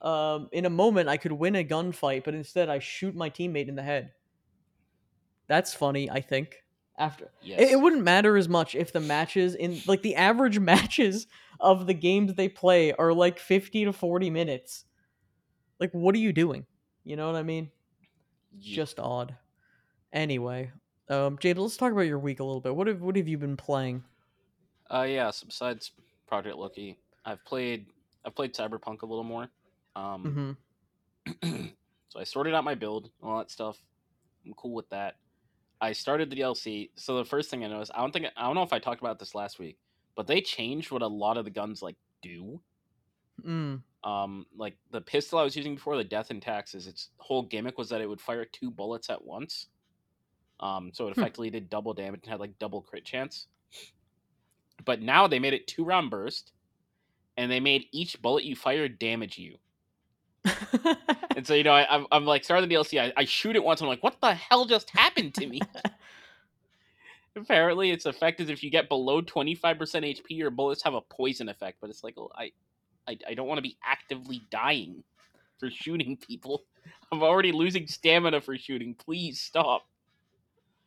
[0.00, 3.66] um in a moment I could win a gunfight, but instead I shoot my teammate
[3.66, 4.12] in the head?
[5.48, 6.56] That's funny, I think.
[6.96, 7.60] After Yes.
[7.60, 11.26] it, it wouldn't matter as much if the matches in like the average matches
[11.58, 14.84] of the games they play are like 50 to 40 minutes.
[15.80, 16.66] Like what are you doing?
[17.04, 17.72] You know what I mean?
[18.52, 19.36] Ye- Just odd.
[20.12, 20.70] Anyway,
[21.08, 22.76] um James, let's talk about your week a little bit.
[22.76, 24.04] What have what have you been playing?
[24.90, 25.90] Uh yeah, so besides
[26.32, 27.88] Project Loki, I've played
[28.24, 29.50] I've played Cyberpunk a little more.
[29.94, 30.56] Um
[31.44, 31.74] Mhm.
[32.08, 33.84] so I sorted out my build, all that stuff.
[34.46, 35.16] I'm cool with that.
[35.82, 36.90] I started the DLC.
[36.96, 39.02] So the first thing I noticed, I don't think I don't know if I talked
[39.02, 39.76] about this last week,
[40.16, 42.62] but they changed what a lot of the guns like do.
[43.44, 43.82] Mm.
[44.02, 47.76] Um, like the pistol I was using before, the Death and Taxes, its whole gimmick
[47.76, 49.68] was that it would fire two bullets at once.
[50.60, 51.20] Um, so it Hmm.
[51.20, 53.48] effectively did double damage and had like double crit chance.
[54.84, 56.52] But now they made it two round burst,
[57.36, 59.56] and they made each bullet you fire damage you.
[61.36, 63.00] And so you know, I, I'm, I'm like starting the DLC.
[63.00, 63.80] I, I shoot it once.
[63.80, 65.60] I'm like, what the hell just happened to me?
[67.36, 70.22] Apparently, it's effective if you get below 25% HP.
[70.28, 72.52] Your bullets have a poison effect, but it's like, well, I,
[73.08, 75.02] I, I don't want to be actively dying
[75.58, 76.64] for shooting people.
[77.10, 78.94] I'm already losing stamina for shooting.
[78.94, 79.86] Please stop.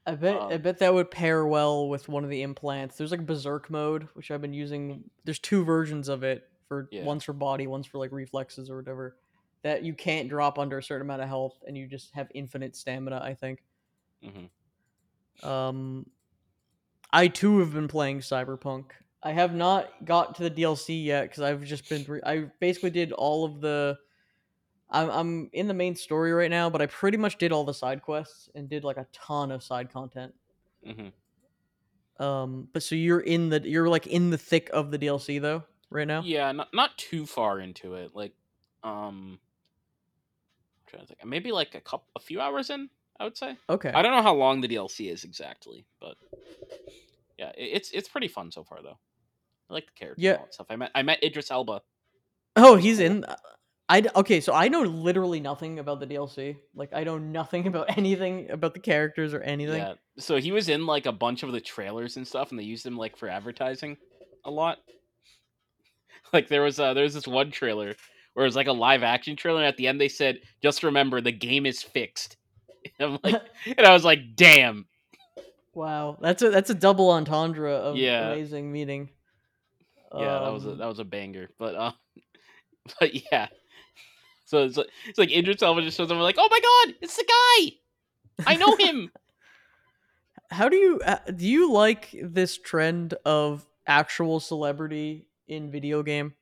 [0.06, 2.98] I bet I Um, bet that would pair well with one of the implants.
[2.98, 5.10] There's like berserk mode, which I've been using.
[5.24, 7.04] There's two versions of it for Yeah.
[7.04, 9.18] one's for body, one's for like reflexes or whatever.
[9.64, 12.76] That you can't drop under a certain amount of health, and you just have infinite
[12.76, 13.20] stamina.
[13.24, 13.64] I think.
[14.24, 14.50] Mhm.
[15.48, 16.10] Um,
[17.12, 18.92] I too have been playing Cyberpunk.
[19.24, 22.04] I have not got to the DLC yet because I've just been.
[22.08, 23.98] Re- I basically did all of the.
[25.02, 27.74] I'm I'm in the main story right now, but I pretty much did all the
[27.74, 30.34] side quests and did like a ton of side content.
[30.88, 31.12] Mhm.
[32.24, 35.64] Um, but so you're in the you're like in the thick of the DLC though
[35.90, 36.22] right now.
[36.24, 38.16] Yeah, not not too far into it.
[38.16, 38.34] Like,
[38.84, 39.38] um,
[40.78, 42.90] I'm trying to think, maybe like a couple, a few hours in.
[43.20, 43.56] I would say.
[43.70, 43.90] Okay.
[43.94, 46.16] I don't know how long the DLC is exactly, but
[47.40, 48.98] yeah, it, it's it's pretty fun so far though.
[49.70, 50.42] I like the characters Yeah.
[50.44, 50.68] and stuff.
[50.70, 51.82] I met I met Idris Elba.
[52.56, 53.26] Oh, he's in.
[53.88, 56.58] I okay, so I know literally nothing about the DLC.
[56.74, 59.82] Like I know nothing about anything about the characters or anything.
[59.82, 59.94] Yeah.
[60.18, 62.86] So he was in like a bunch of the trailers and stuff, and they used
[62.86, 63.98] him like for advertising
[64.44, 64.80] a lot.
[66.34, 67.96] Like there was uh there was this one trailer
[68.34, 70.84] where it was like a live action trailer, and at the end they said, "Just
[70.84, 72.36] remember, the game is fixed."
[73.00, 73.42] And I'm like,
[73.78, 74.88] and I was like, "Damn."
[75.76, 78.32] Wow, that's a that's a double entendre of Yeah.
[78.32, 79.12] amazing meaning.
[80.14, 81.50] Yeah, that was a Um, that was a banger.
[81.60, 81.92] But uh,
[83.00, 83.48] but yeah.
[84.46, 86.18] So it's like, it's like Idris Elba just shows up.
[86.18, 88.44] we're like, "Oh my god, it's the guy!
[88.52, 89.12] I know him."
[90.52, 96.34] How do you uh, do you like this trend of actual celebrity in video game?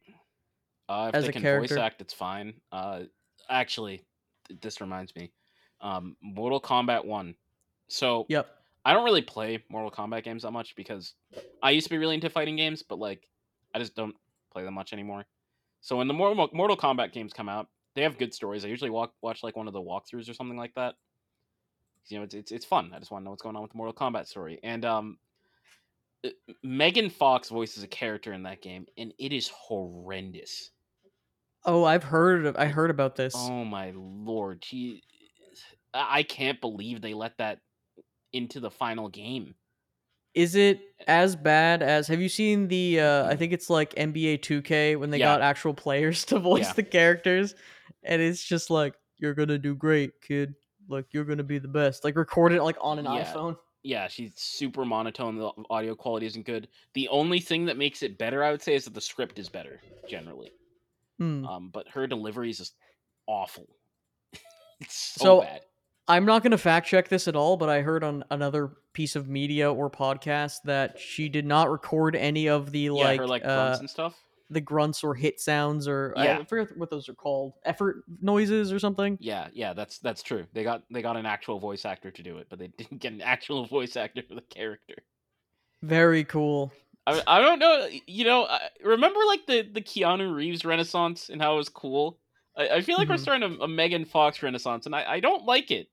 [0.89, 1.75] Uh, if As they a can character.
[1.75, 2.53] voice act, it's fine.
[2.71, 3.03] Uh,
[3.49, 4.03] actually,
[4.49, 5.31] th- this reminds me,
[5.79, 7.35] um, Mortal Kombat One.
[7.87, 8.47] So Yep.
[8.85, 11.13] I don't really play Mortal Kombat games that much because
[11.61, 13.29] I used to be really into fighting games, but like
[13.73, 14.15] I just don't
[14.51, 15.25] play them much anymore.
[15.83, 18.63] So when the Mortal Mortal Kombat games come out, they have good stories.
[18.63, 20.95] I usually walk, watch like one of the walkthroughs or something like that.
[22.07, 22.91] You know, it's it's, it's fun.
[22.95, 24.59] I just want to know what's going on with the Mortal Kombat story.
[24.63, 25.17] And um,
[26.25, 26.29] uh,
[26.63, 30.71] Megan Fox voices a character in that game, and it is horrendous.
[31.65, 33.35] Oh, I've heard of, I heard about this.
[33.35, 35.03] Oh my lord, she!
[35.93, 37.59] I can't believe they let that
[38.31, 39.55] into the final game.
[40.33, 44.39] Is it as bad as have you seen the uh I think it's like NBA
[44.39, 45.25] 2K when they Yeah.
[45.33, 46.73] got actual players to voice Yeah.
[46.73, 47.55] the characters
[48.03, 50.55] and it's just like you're going to do great, kid.
[50.89, 52.03] Like you're going to be the best.
[52.03, 53.23] Like record it like on an Yeah.
[53.31, 53.57] iPhone.
[53.83, 55.37] Yeah, she's super monotone.
[55.37, 56.67] The audio quality isn't good.
[56.93, 59.49] The only thing that makes it better, I would say, is that the script is
[59.49, 60.51] better generally.
[61.19, 61.45] Hmm.
[61.45, 62.75] Um, but her delivery is just
[63.27, 63.67] awful.
[64.79, 65.61] it's so, So, bad.
[66.07, 69.15] I'm not going to fact check this at all, but I heard on another piece
[69.15, 73.27] of media or podcast that she did not record any of the Yeah, like, her
[73.27, 74.15] like uh, grunts and stuff.
[74.49, 76.43] the grunts or hit sounds or I Yeah.
[76.43, 77.53] forget what those are called.
[77.63, 79.17] Effort noises or something.
[79.21, 80.45] Yeah, yeah, that's that's true.
[80.53, 83.13] They got they got an actual voice actor to do it, but they didn't get
[83.13, 84.95] an actual voice actor for the character.
[85.81, 86.71] Very cool.
[87.05, 87.87] I, I don't know.
[88.07, 92.19] You know, I, remember like the the Keanu Reeves Renaissance and how it was cool.
[92.57, 93.19] I, I feel like we're Mhm.
[93.19, 95.87] starting a, a Megan Fox Renaissance, and I, I don't like it.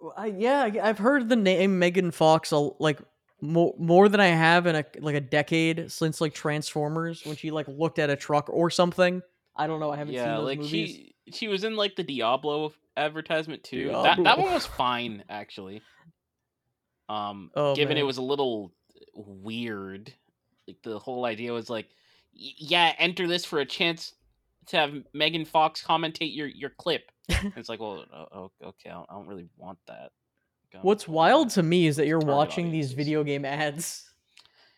[0.00, 2.98] Well, I, yeah, I- I've heard the name Megan Fox a, like
[3.40, 7.50] more more than I have in a like a decade since like Transformers when she
[7.50, 9.22] like looked at a truck or something.
[9.56, 9.90] I don't know.
[9.90, 10.70] I haven't seen yeah, those like movies.
[10.70, 13.88] she she was in like the Diablo advertisement too.
[13.88, 15.82] That that one was fine actually.
[17.08, 18.72] Um, Oh, given it was a little
[19.14, 20.12] weird,
[20.68, 21.88] like the whole idea was like,
[22.32, 24.12] yeah, enter this for a chance
[24.70, 27.10] to have Megan Fox commentate your your clip.
[27.56, 28.04] It's like, well,
[28.62, 30.10] okay, I don't, really want that.
[30.82, 34.06] What's wild to me is that you're watching these video game ads.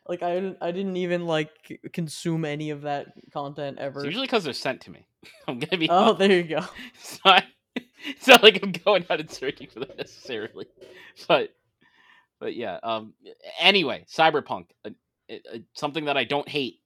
[0.09, 4.05] Like I didn't, I didn't even like consume any of that content It's ever.
[4.05, 5.07] usually because they're sent to me.
[5.47, 5.89] I'm gonna be.
[5.89, 6.19] Oh, honest.
[6.19, 6.65] there you go.
[6.99, 7.45] it's not,
[8.05, 10.67] it's not like I'm going out and searching for them necessarily,
[11.29, 11.55] but
[12.41, 12.81] but yeah.
[12.83, 13.15] Um.
[13.61, 14.91] Anyway, Cyberpunk, uh,
[15.31, 16.81] uh, something that I don't hate.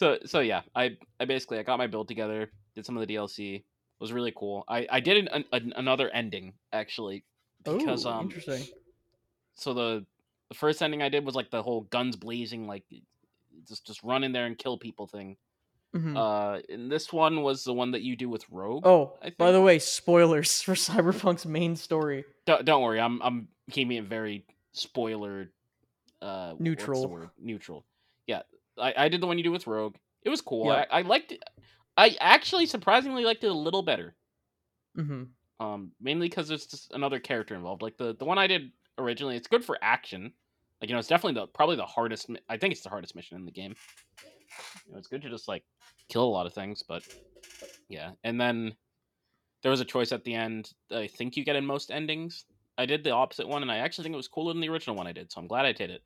[0.00, 3.14] So so yeah, I I basically I got my build together, did some of the
[3.14, 3.64] DLC,
[4.00, 4.64] was really cool.
[4.66, 7.22] I I did an, an, another ending actually
[7.62, 8.66] because oh, um interesting.
[9.54, 10.06] so the
[10.48, 12.84] the first ending I did was like the whole guns blazing like
[13.68, 15.36] just just run in there and kill people thing.
[15.94, 16.16] Mhm.
[16.16, 18.86] Uh, and this one was the one that you do with Rogue.
[18.86, 22.24] oh, I by the way, spoilers for Cyberpunk's main story.
[22.46, 25.52] Don't, don't worry, I'm I'm keeping it very spoiler
[26.22, 27.28] uh Neutral.
[27.38, 27.84] Neutral.
[28.80, 29.96] I, I did the one you do with Rogue.
[30.22, 30.66] It was cool.
[30.66, 30.88] Yep.
[30.90, 31.42] I, I liked it.
[31.96, 34.14] I actually surprisingly liked it a little better.
[34.96, 35.24] hmm
[35.58, 37.82] Um, mainly because there's just another character involved.
[37.82, 40.32] Like the the one I did originally, it's good for action.
[40.80, 42.30] Like you know, it's definitely the probably the hardest.
[42.48, 43.74] I think it's the hardest mission in the game.
[44.86, 45.64] You know, it's good to just like
[46.08, 47.02] kill a lot of things, but
[47.88, 48.12] yeah.
[48.24, 48.74] And then
[49.62, 50.72] there was a choice at the end.
[50.88, 52.44] that I think you get in most endings.
[52.78, 54.96] I did the opposite one, and I actually think it was cooler than the original
[54.96, 55.30] one I did.
[55.30, 56.02] So I'm glad I did it.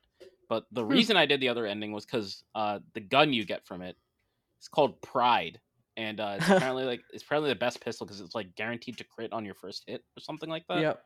[0.49, 0.91] But the Hmm.
[0.91, 3.97] reason I did the other ending was because uh, the gun you get from it,
[4.59, 5.61] it's called Pride,
[5.97, 9.05] and uh, it's apparently like it's apparently the best pistol because it's like guaranteed to
[9.05, 10.81] crit on your first hit or something like that.
[10.81, 11.05] Yep.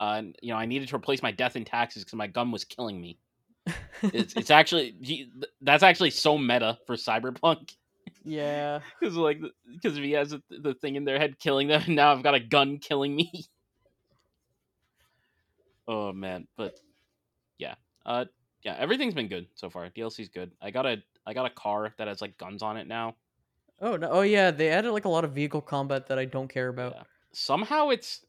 [0.00, 2.50] Uh, and you know, I needed to replace my Death and Taxes because my gun
[2.50, 3.18] was killing me.
[4.02, 4.94] It's it's actually
[5.60, 7.74] that's actually so meta for Cyberpunk
[8.24, 8.80] yeah.
[9.00, 12.12] because like because he has the, the thing in their head killing them, and now
[12.12, 13.30] I've got a gun killing me.
[15.86, 16.74] oh man, but
[17.58, 17.74] yeah,
[18.06, 18.24] uh,
[18.64, 19.88] yeah, everything's been good so far.
[19.90, 20.50] DLC's good.
[20.62, 23.14] I got a I got a car that has like guns on it now.
[23.80, 24.08] Oh no.
[24.10, 24.50] Oh yeah.
[24.50, 26.94] They added like a lot of vehicle combat that I don't care about.
[26.96, 27.02] Yeah.
[27.32, 28.24] Somehow it's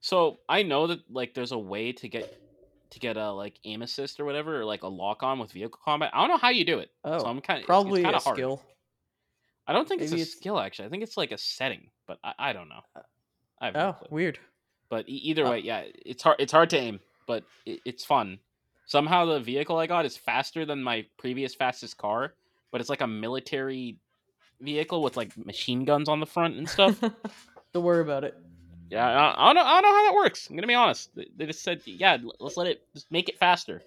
[0.00, 2.40] so I know that like there's a way to get
[2.90, 5.80] to get a like aim assist or whatever or like a lock on with vehicle
[5.84, 6.10] combat.
[6.14, 6.90] I don't know how you do it.
[7.04, 8.36] Oh, so I'm kind of Probably it's, a kind of hard.
[8.36, 8.62] skill.
[9.66, 10.86] I don't think it's a it's- skill actually.
[10.86, 12.80] I think it's like a setting, but I, I don't know.
[13.60, 14.08] I have no Oh, clue.
[14.10, 14.38] weird.
[14.88, 16.36] But either Uh, way, yeah, it's hard.
[16.38, 18.38] It's hard to aim, but it, it's fun.
[18.86, 22.34] Somehow the vehicle I got is faster than my previous fastest car,
[22.70, 23.96] but it's like a military
[24.60, 27.00] vehicle with like machine guns on the front and stuff.
[27.72, 28.36] don't worry about it.
[28.88, 29.68] yeah, I, I don't know.
[29.68, 30.48] I don't know how that works.
[30.48, 31.14] I'm gonna be honest.
[31.16, 33.82] They, they just said, yeah, let's let it just make it faster,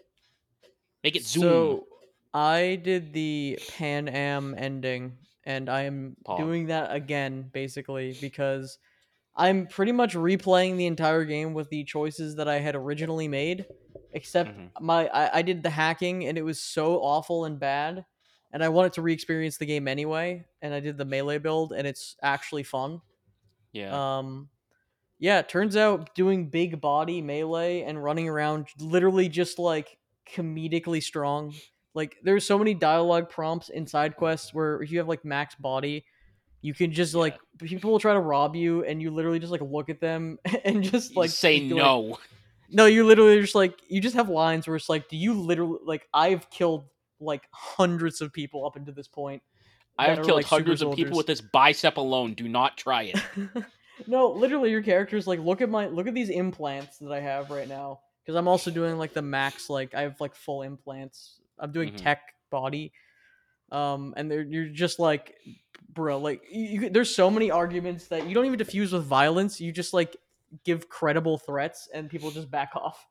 [1.04, 1.42] make it zoom.
[1.44, 1.88] So
[2.34, 5.14] I did the Panam ending,
[5.46, 6.38] and I am Pog.
[6.38, 8.78] doing that again, basically, because
[9.36, 13.66] I'm pretty much replaying the entire game with the choices that I had originally made,
[14.14, 14.70] except Mhm.
[14.82, 18.06] my I, I did the hacking and it was so awful and bad,
[18.52, 21.86] and I wanted to re-experience the game anyway, and I did the melee build, and
[21.88, 23.02] it's actually fun.
[23.72, 24.50] yeah, Um,
[25.20, 29.98] yeah, it turns out doing big body melee and running around literally just like
[30.34, 31.54] comedically strong.
[31.94, 35.56] Like there's so many dialogue prompts in side quests where if you have like max
[35.56, 36.06] body,
[36.62, 37.20] you can just Yeah.
[37.22, 40.38] like people will try to rob you and you literally just like look at them
[40.66, 42.00] and just like say no.
[42.02, 42.20] like-
[42.70, 42.84] no.
[42.84, 45.80] no, you literally just like you just have lines where it's like, do you literally
[45.84, 46.86] like I've killed
[47.20, 49.42] like hundreds of people up until this point.
[49.98, 52.34] I that have killed like, hundreds of people with this bicep alone.
[52.34, 53.22] Do not try it.
[54.08, 57.50] no, literally, your character's like, look at my, look at these implants that I have
[57.50, 58.00] right now.
[58.24, 61.40] Because I'm also doing like the max, like I have like full implants.
[61.58, 61.98] I'm doing Mhm.
[61.98, 62.94] tech body,
[63.72, 65.36] um, and they're you're just like,
[65.92, 69.60] bro, like you, you, there's so many arguments that you don't even diffuse with violence.
[69.60, 70.16] You just like
[70.66, 73.08] give credible threats, and people just back off.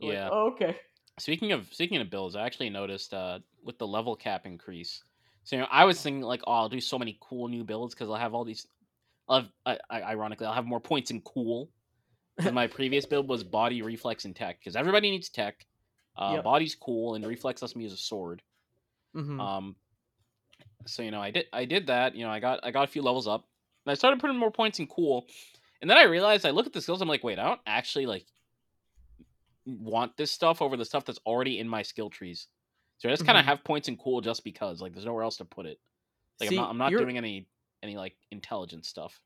[0.00, 0.30] Like, Yeah.
[0.30, 0.78] oh, okay.
[1.18, 5.04] Speaking of speaking of bills, I actually noticed uh, with the level cap increase.
[5.44, 7.94] So you know, I was thinking like, oh, I'll do so many cool new builds
[7.94, 8.66] because I'll have all these.
[9.28, 11.70] I'll have, I, I, ironically, I'll have more points in cool.
[12.48, 15.66] my previous build was body, reflex, and tech because everybody needs tech.
[16.16, 16.44] Uh, Yep.
[16.44, 18.42] Body's cool, and reflex lets me use a sword.
[19.14, 19.76] hmm Um,
[20.86, 22.14] so you know, I did I did that.
[22.14, 23.48] You know, I got I got a few levels up,
[23.84, 25.26] and I started putting more points in cool,
[25.80, 27.00] and then I realized I look at the skills.
[27.02, 28.26] I'm like, wait, I don't actually like
[29.66, 32.48] want this stuff over the stuff that's already in my skill trees.
[32.98, 33.48] So I just kind of Mhm.
[33.48, 34.80] have points in cool just because.
[34.82, 35.78] Like, there's nowhere else to put it.
[36.38, 37.46] Like, See, I'm not I'm not doing any
[37.82, 39.20] any like intelligent stuff.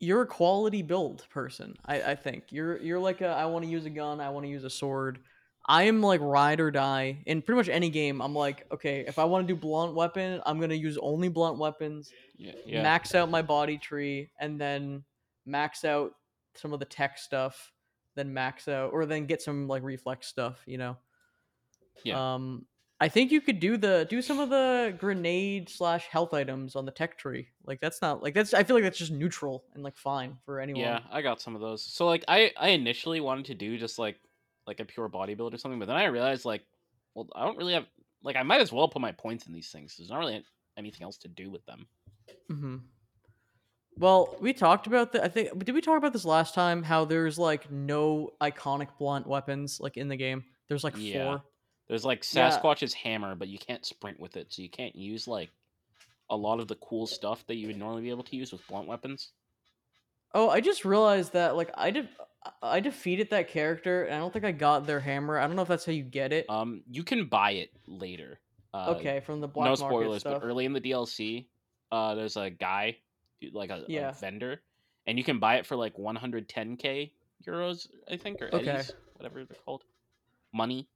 [0.00, 1.74] you're a quality build person.
[1.86, 4.20] I, I think you're you're like a I want to use a gun.
[4.20, 5.20] I want to use a sword.
[5.66, 8.20] I am like ride or die in pretty much any game.
[8.20, 11.58] I'm like, okay, if I want to do blunt weapon, I'm gonna use only blunt
[11.58, 12.10] weapons.
[12.36, 12.82] Yeah, yeah.
[12.82, 15.04] Max out my body tree, and then
[15.46, 16.12] max out
[16.54, 17.72] some of the tech stuff.
[18.16, 20.62] Then max out, or then get some like reflex stuff.
[20.66, 20.96] You know.
[22.04, 22.34] Yeah.
[22.34, 22.66] Um,
[23.00, 26.84] I think you could do the do some of the grenade slash health items on
[26.84, 27.48] the tech tree.
[27.66, 28.54] Like that's not like that's.
[28.54, 30.82] I feel like that's just neutral and like fine for anyone.
[30.82, 31.82] Yeah, I got some of those.
[31.84, 34.20] So like I I initially wanted to do just like
[34.66, 36.62] like a pure bodybuild or something, but then I realized like
[37.14, 37.86] well I don't really have
[38.22, 39.96] like I might as well put my points in these things.
[39.98, 40.44] There's not really
[40.76, 41.86] anything else to do with them.
[42.48, 42.76] hmm
[43.98, 45.22] Well, we talked about that.
[45.24, 46.82] I think did we talk about this last time?
[46.82, 50.44] How there's like no iconic blunt weapons like in the game.
[50.68, 51.24] There's like Yeah.
[51.24, 51.44] four.
[51.88, 52.50] There's like Yeah.
[52.50, 55.50] Sasquatch's hammer, but you can't sprint with it, so you can't use like
[56.30, 58.66] a lot of the cool stuff that you would normally be able to use with
[58.66, 59.32] blunt weapons.
[60.32, 62.08] Oh, I just realized that like I did
[62.62, 65.38] I defeated that character and I don't think I got their hammer.
[65.38, 66.46] I don't know if that's how you get it.
[66.50, 68.40] Um, you can buy it later.
[68.74, 70.40] Uh, okay, from the black no market spoilers, stuff.
[70.42, 71.46] but early in the DLC,
[71.92, 72.96] uh, there's a guy,
[73.52, 74.62] like a, a vendor,
[75.06, 77.10] and you can buy it for like 110k
[77.46, 78.70] euros, I think, or Okay.
[78.70, 79.84] eddies, whatever they're called,
[80.52, 80.88] money.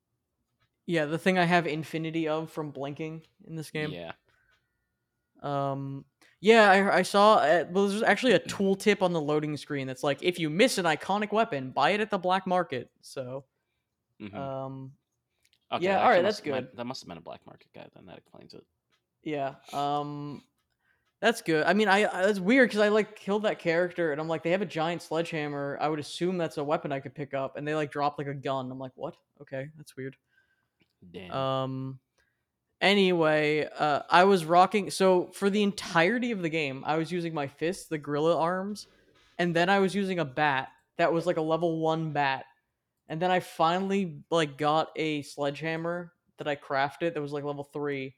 [0.87, 3.91] Yeah, the thing I have infinity of from blinking in this game.
[3.93, 4.13] Yeah.
[5.43, 6.05] Um,
[6.41, 7.37] yeah, I, I saw.
[7.37, 10.79] Uh, well, there's actually a tooltip on the loading screen that's like, if you miss
[10.79, 12.91] an iconic weapon, buy it at the black market.
[13.03, 13.45] So,
[14.21, 14.35] Mhm.
[14.35, 14.93] um,
[15.71, 16.77] Okay, yeah, alright, that's must- might- good.
[16.79, 17.87] that must have been a black market guy.
[17.95, 18.65] Then that explains it.
[19.23, 20.43] yeah, um,
[21.21, 21.65] that's good.
[21.65, 24.43] I mean, I, I that's weird because I like killed that character and I'm like,
[24.43, 25.77] they have a giant sledgehammer.
[25.81, 28.29] I would assume that's a weapon I could pick up, and they like drop like
[28.29, 28.71] a gun.
[28.71, 29.17] I'm like, what?
[29.41, 30.17] Okay, that's weird.
[31.13, 31.33] Damn.
[31.33, 31.99] Um.
[32.81, 34.91] Anyway, uh, I was rocking.
[34.91, 38.87] So for the entirety of the game, I was using my fists, the gorilla arms,
[39.37, 42.45] and then I was using a bat that was like a level one bat.
[43.09, 47.65] And then I finally like got a sledgehammer that I crafted that was like level
[47.65, 48.15] three.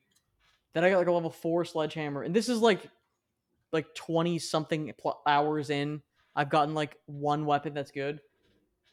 [0.72, 2.88] Then I got like a level four sledgehammer, and this is like
[3.72, 6.02] like twenty something pl- hours in.
[6.36, 8.20] I've gotten like one weapon that's good,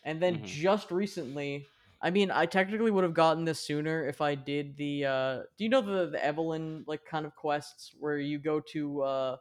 [0.04, 0.46] and then Mhm.
[0.46, 1.66] just recently
[2.00, 5.06] I mean, I technically would have gotten this sooner if I did the.
[5.06, 9.02] Uh, do you know the the Evelyn like kind of quests where you go to
[9.02, 9.38] uh,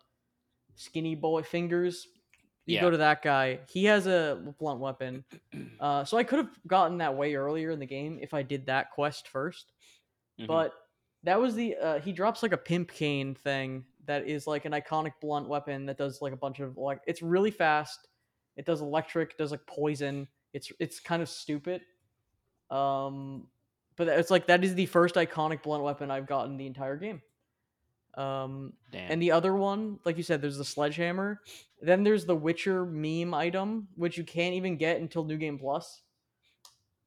[0.74, 2.08] Skinny Boy Fingers?
[2.64, 2.80] You Yeah.
[2.80, 3.60] go to that guy.
[3.68, 5.24] He has a blunt weapon.
[5.78, 8.66] Uh, so I could have gotten that way earlier in the game if I did
[8.66, 9.72] that quest 1st
[10.40, 10.46] Mhm.
[10.46, 10.72] But
[11.26, 11.76] that was the.
[11.76, 15.84] Uh, he drops like a pimp cane thing that is like an iconic blunt weapon
[15.86, 17.00] that does like a bunch of like.
[17.06, 18.08] It's really fast.
[18.56, 19.36] It does electric.
[19.36, 20.28] Does like poison.
[20.52, 21.82] It's it's kind of stupid.
[22.70, 23.48] Um,
[23.96, 27.20] but it's like that is the first iconic blunt weapon I've gotten the entire game.
[28.14, 29.12] Um, Damn.
[29.12, 31.40] and the other one, like you said, there's the sledgehammer.
[31.82, 36.02] Then there's the Witcher meme item, which you can't even get until New Game Plus.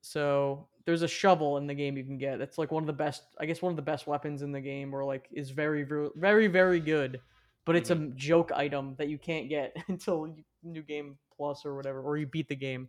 [0.01, 2.41] So there's a shovel in the game you can get.
[2.41, 4.59] It's like one of the best, I guess, one of the best weapons in the
[4.59, 7.21] game, or like is very, ver- very, very good.
[7.63, 11.75] But it's a joke item that you can't get until you, New Game Plus or
[11.75, 12.87] whatever, or you beat the game,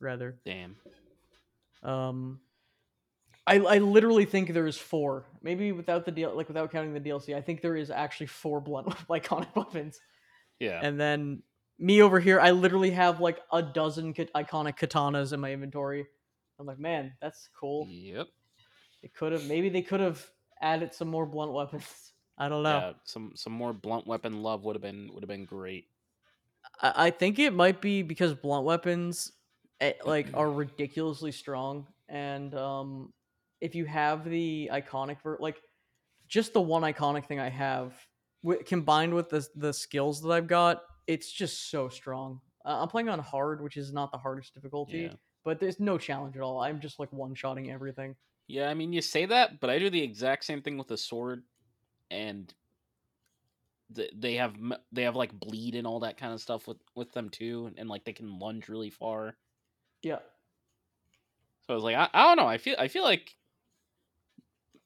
[0.00, 0.38] rather.
[0.46, 0.76] Damn.
[1.82, 2.40] Um,
[3.46, 5.26] I I literally think there is four.
[5.42, 8.62] Maybe without the deal, like without counting the DLC, I think there is actually four
[8.62, 10.00] blunt iconic weapons.
[10.58, 10.80] Yeah.
[10.82, 11.42] And then
[11.78, 16.06] me over here, I literally have like a dozen iconic katanas in my inventory.
[16.62, 17.88] I'm like, man, that's cool.
[17.90, 18.28] Yep.
[19.02, 20.24] It could have maybe they could have
[20.60, 21.84] added some more blunt weapons.
[22.38, 22.78] I don't know.
[22.78, 22.92] Yeah.
[23.04, 25.86] Some some more blunt weapon love would have been would have been great.
[26.80, 29.32] I, I think it might be because blunt weapons
[29.80, 33.12] eh, like are ridiculously strong and um
[33.60, 35.60] if you have the iconic ver- like
[36.28, 37.94] just the one iconic thing I have
[38.44, 42.40] wi- combined with the the skills that I've got it's just so strong.
[42.64, 45.14] Uh, I'm playing on hard which is not the hardest difficulty Yeah.
[45.44, 46.60] But there's no challenge at all.
[46.60, 48.16] I'm just like one-shotting everything.
[48.48, 50.96] Yeah, I mean, you say that, but I do the exact same thing with a
[50.96, 51.42] sword,
[52.10, 52.52] and
[53.94, 54.54] th- they have
[54.90, 57.88] they have like bleed and all that kind of stuff with with them too, and
[57.88, 59.36] like they can lunge really far.
[60.02, 60.18] Yeah.
[61.66, 62.48] So I was like, I, I don't know.
[62.48, 63.34] I feel I feel like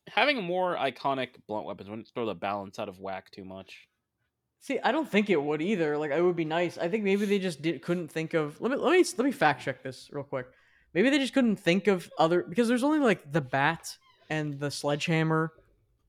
[0.09, 3.89] having more iconic blunt weapons wouldn't throw the balance out of whack too much.
[4.61, 5.97] See, I don't think it would either.
[5.97, 6.77] Like, it would be nice.
[6.79, 8.61] I think maybe they just did couldn't think of.
[8.61, 10.47] Let me let me let me fact check this real quick.
[10.95, 13.97] Maybe they just couldn't think of other because there's only like the bat
[14.31, 15.53] and the sledgehammer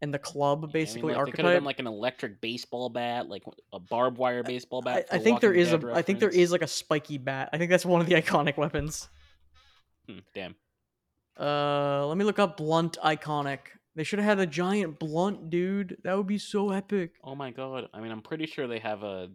[0.02, 2.90] and the club I mean, basically like, they could have done like an electric baseball
[2.90, 3.44] bat, like
[3.74, 5.08] a barbed wire baseball bat.
[5.12, 5.78] I for think there is a.
[5.78, 7.50] Dead I think there is like a spiky bat.
[7.54, 9.10] I think that's one of the iconic weapons.
[10.08, 10.56] Hmm, damn.
[11.40, 13.60] Uh, let me look up blunt iconic.
[13.98, 15.98] They should have had a giant blunt, dude.
[16.04, 17.14] That would be so epic.
[17.24, 17.90] Oh my god.
[17.96, 19.30] I mean, I'm pretty sure they have a.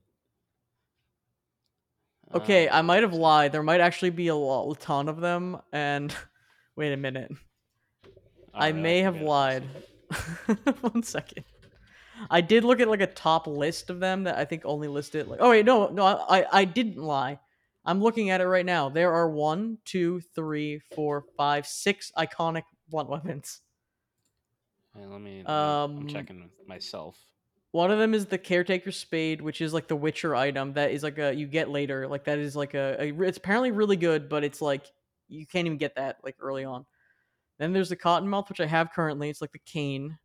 [2.32, 3.50] Okay, Uh, I might have lied.
[3.50, 5.58] There might actually be a, ton of them.
[5.72, 6.14] And
[6.76, 7.32] wait a minute.
[8.54, 9.64] I I'll may have lied.
[10.80, 11.44] One second.
[12.30, 15.26] I did look at like a top list of them that I think only listed
[15.26, 15.40] like.
[15.42, 17.40] Oh wait, no, no, I I didn't lie.
[17.84, 18.90] I'm looking at it right now.
[18.90, 23.60] There are one, two, three, four, five, six iconic blunt weapons.
[24.94, 25.40] Hey, let me.
[25.40, 25.48] Um,
[25.98, 27.26] I'm checking myself.
[27.72, 31.02] One of them is the caretaker spade, which is like the Witcher item that is
[31.02, 32.06] like a you get later.
[32.06, 34.92] Like that is like a, a it's apparently really good, but it's like
[35.28, 36.84] you can't even get that like early on.
[37.58, 39.30] Then there's the cottonmouth, which I have currently.
[39.30, 40.18] It's like the cane.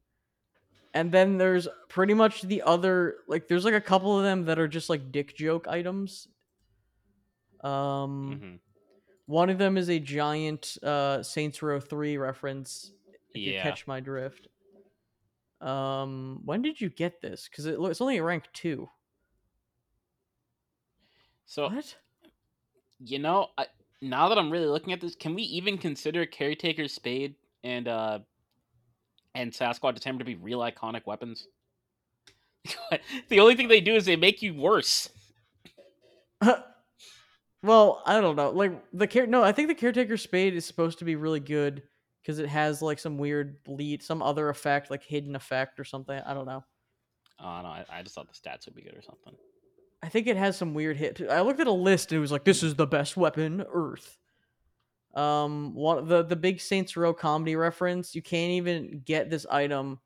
[0.94, 4.60] And then there's pretty much the other like there's like a couple of them that
[4.60, 6.28] are just like dick joke items.
[7.64, 8.58] Um hmm
[9.28, 12.94] one of them is a giant uh Saints Row 3 reference
[13.34, 13.56] if you Yeah.
[13.56, 14.48] catch my drift.
[15.62, 17.48] Um when did you get this?
[17.48, 18.90] Cuz it, it's only a rank 2.
[21.46, 21.96] So What?
[23.00, 23.68] you know, I,
[24.02, 28.20] now that I'm really looking at this, can we even consider Caretaker's Spade and uh
[29.36, 31.48] and Sasquatch Determined to be real iconic weapons?
[33.30, 35.10] the only thing they do is they make you worse.
[37.64, 38.50] well, I don't know.
[38.52, 39.28] Like the care.
[39.28, 41.84] No, I think the caretaker spade is supposed to be really good
[42.28, 46.20] because it has like some weird bleed, some other effect, like hidden effect or something.
[46.26, 46.62] I don't know.
[47.40, 49.34] Oh no, I, I just thought the stats would be good or something.
[50.04, 51.22] I think it has some weird hit.
[51.30, 54.18] I looked at a list and it was like, "This is the best weapon, Earth."
[55.16, 58.14] Um, one the the big Saints Row comedy reference.
[58.14, 60.00] You can't even get this item.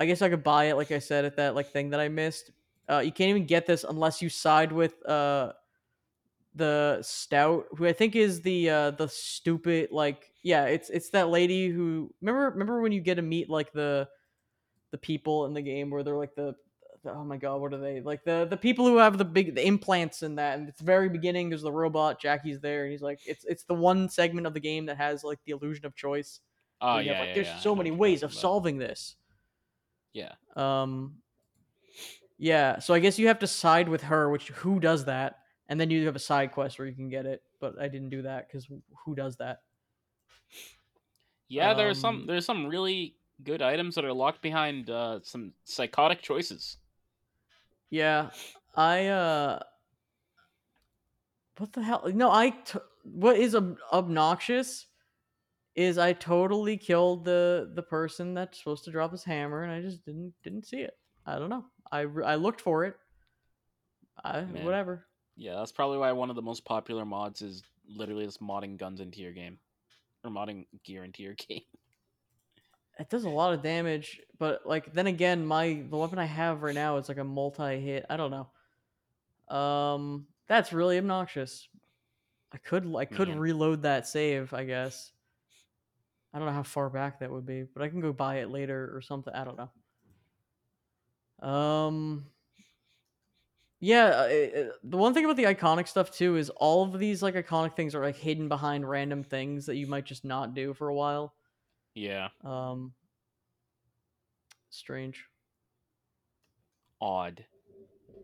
[0.00, 2.08] I guess I could buy it, like I said, at that like thing that I
[2.08, 2.50] missed.
[2.90, 5.52] Uh, you can't even get this unless you side with uh
[6.58, 11.30] the stout, who I think is the uh the stupid like yeah, it's it's that
[11.30, 14.08] lady who remember remember when you get to meet like the
[14.90, 16.54] the people in the game where they're like the,
[17.04, 19.54] the oh my god, what are they like the the people who have the big
[19.54, 23.02] the implants in that and it's very beginning there's the robot Jackie's there and he's
[23.02, 25.94] like it's it's the one segment of the game that has like the illusion of
[25.94, 26.40] choice.
[26.80, 29.16] Oh yeah, have, like, yeah, there's yeah, so many ways of solving this.
[30.12, 31.18] Yeah, Um,
[32.38, 35.40] yeah, so I guess you have to side with her, which who does that?
[35.68, 38.10] And then you have a side quest where you can get it, but I didn't
[38.10, 38.66] do that because
[39.04, 39.62] who does that?
[41.48, 41.74] yeah.
[41.74, 46.22] There's some Um, there's some really good items that are locked behind uh, some psychotic
[46.22, 46.78] choices.
[47.90, 48.30] Yeah,
[48.74, 49.60] I uh,
[51.58, 52.04] what the hell?
[52.14, 54.86] No, I t- what is ob- obnoxious
[55.74, 59.80] is I totally killed the the person that's supposed to drop his hammer, and I
[59.80, 60.96] just didn't didn't see it.
[61.26, 61.64] I don't know.
[61.90, 62.96] I I looked for it.
[64.24, 64.64] I Man.
[64.64, 65.07] whatever.
[65.38, 69.00] Yeah, that's probably why one of the most popular mods is literally just modding guns
[69.00, 69.58] into your game
[70.24, 71.62] or modding gear into your game.
[72.98, 76.62] it does a lot of damage, but like then again, my the weapon I have
[76.62, 78.04] right now is like a multi hit.
[78.10, 79.56] I don't know.
[79.56, 81.68] Um, that's really obnoxious.
[82.52, 83.38] I could I could Man.
[83.38, 85.12] reload that save, I guess.
[86.34, 88.50] I don't know how far back that would be, but I can go buy it
[88.50, 89.32] later or something.
[89.32, 89.56] I don't
[91.40, 91.48] know.
[91.48, 92.26] Um,
[93.80, 96.98] yeah, uh, it- it- the one thing about the iconic stuff too is all of
[96.98, 100.54] these like iconic things are like hidden behind random things that you might just not
[100.54, 101.34] do for a while.
[101.94, 102.94] Yeah, Um,
[104.70, 105.26] strange.
[107.00, 107.44] odd.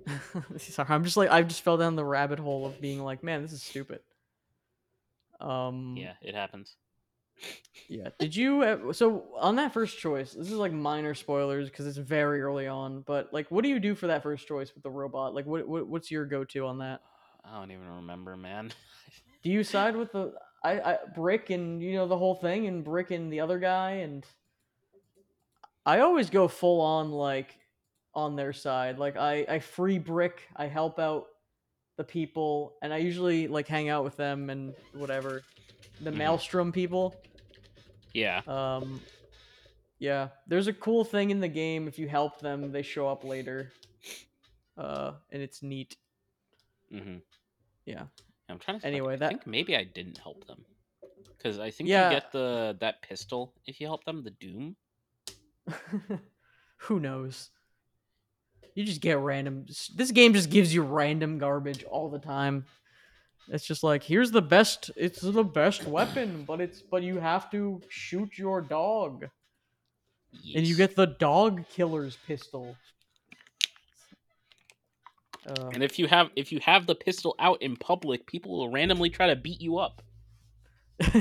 [0.59, 3.42] Sorry, I'm just like I just fell down the rabbit hole of being like, man,
[3.42, 4.00] this is stupid.
[5.40, 6.76] Um, Yeah, it happens.
[7.89, 8.09] Yeah.
[8.18, 10.32] Did you uh, so on that first choice?
[10.32, 13.03] This is like minor spoilers because it's very early on.
[13.03, 15.35] But like, what do you do for that first choice with the robot?
[15.35, 17.01] Like, what, what what's your go to on that?
[17.45, 18.72] I don't even remember, man.
[19.43, 20.32] Do you side with the
[20.64, 23.91] I, I brick and you know the whole thing and brick and the other guy
[23.97, 24.24] and
[25.85, 27.59] I always go full on like
[28.14, 28.99] on their side.
[28.99, 30.49] Like I I free brick.
[30.57, 31.26] I help out
[31.99, 35.43] the people and I usually like hang out with them and whatever.
[36.01, 36.16] The Mhm.
[36.16, 37.14] Maelstrom people.
[38.12, 39.01] yeah, Um,
[39.99, 41.88] yeah, there's a cool thing in the game.
[41.88, 43.72] If you help them, they show up later,
[44.76, 45.97] uh, and it's neat.
[46.92, 47.18] Mm-hmm.
[47.86, 48.07] Yeah.
[48.49, 48.82] I'm trying to.
[48.82, 50.64] think- Anyway, I that- think maybe I didn't help them
[51.36, 52.11] because I think Yeah.
[52.11, 54.76] you get the that pistol if you help them, the Doom.
[56.76, 57.51] Who knows?
[58.74, 59.66] You just get random.
[59.95, 62.66] This game just gives you random garbage all the time.
[63.49, 64.90] It's just like here's the best.
[64.97, 69.26] It's the best weapon, but it's but you have to shoot your dog,
[70.55, 72.76] and you get the dog killer's pistol.
[75.47, 78.70] Uh, And if you have if you have the pistol out in public, people will
[78.70, 80.03] randomly try to beat you up.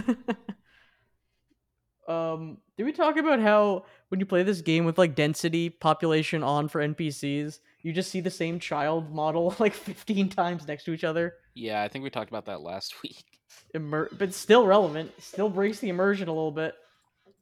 [2.07, 6.43] um, did we talk about how when you play this game with like density population
[6.43, 10.93] on for NPCs, you just see the same child model like 15 times next to
[10.93, 11.33] each other?
[11.55, 13.25] Yeah, I think we talked about that last week.
[13.73, 15.11] Immer- but still relevant.
[15.19, 16.75] Still breaks the immersion a little bit.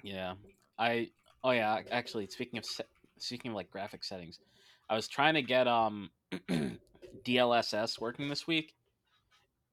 [0.01, 0.35] Yeah,
[0.79, 1.09] I.
[1.43, 2.85] Oh yeah, actually, speaking of se-
[3.19, 4.39] speaking of like graphic settings,
[4.89, 6.09] I was trying to get um
[7.25, 8.73] DLSS working this week,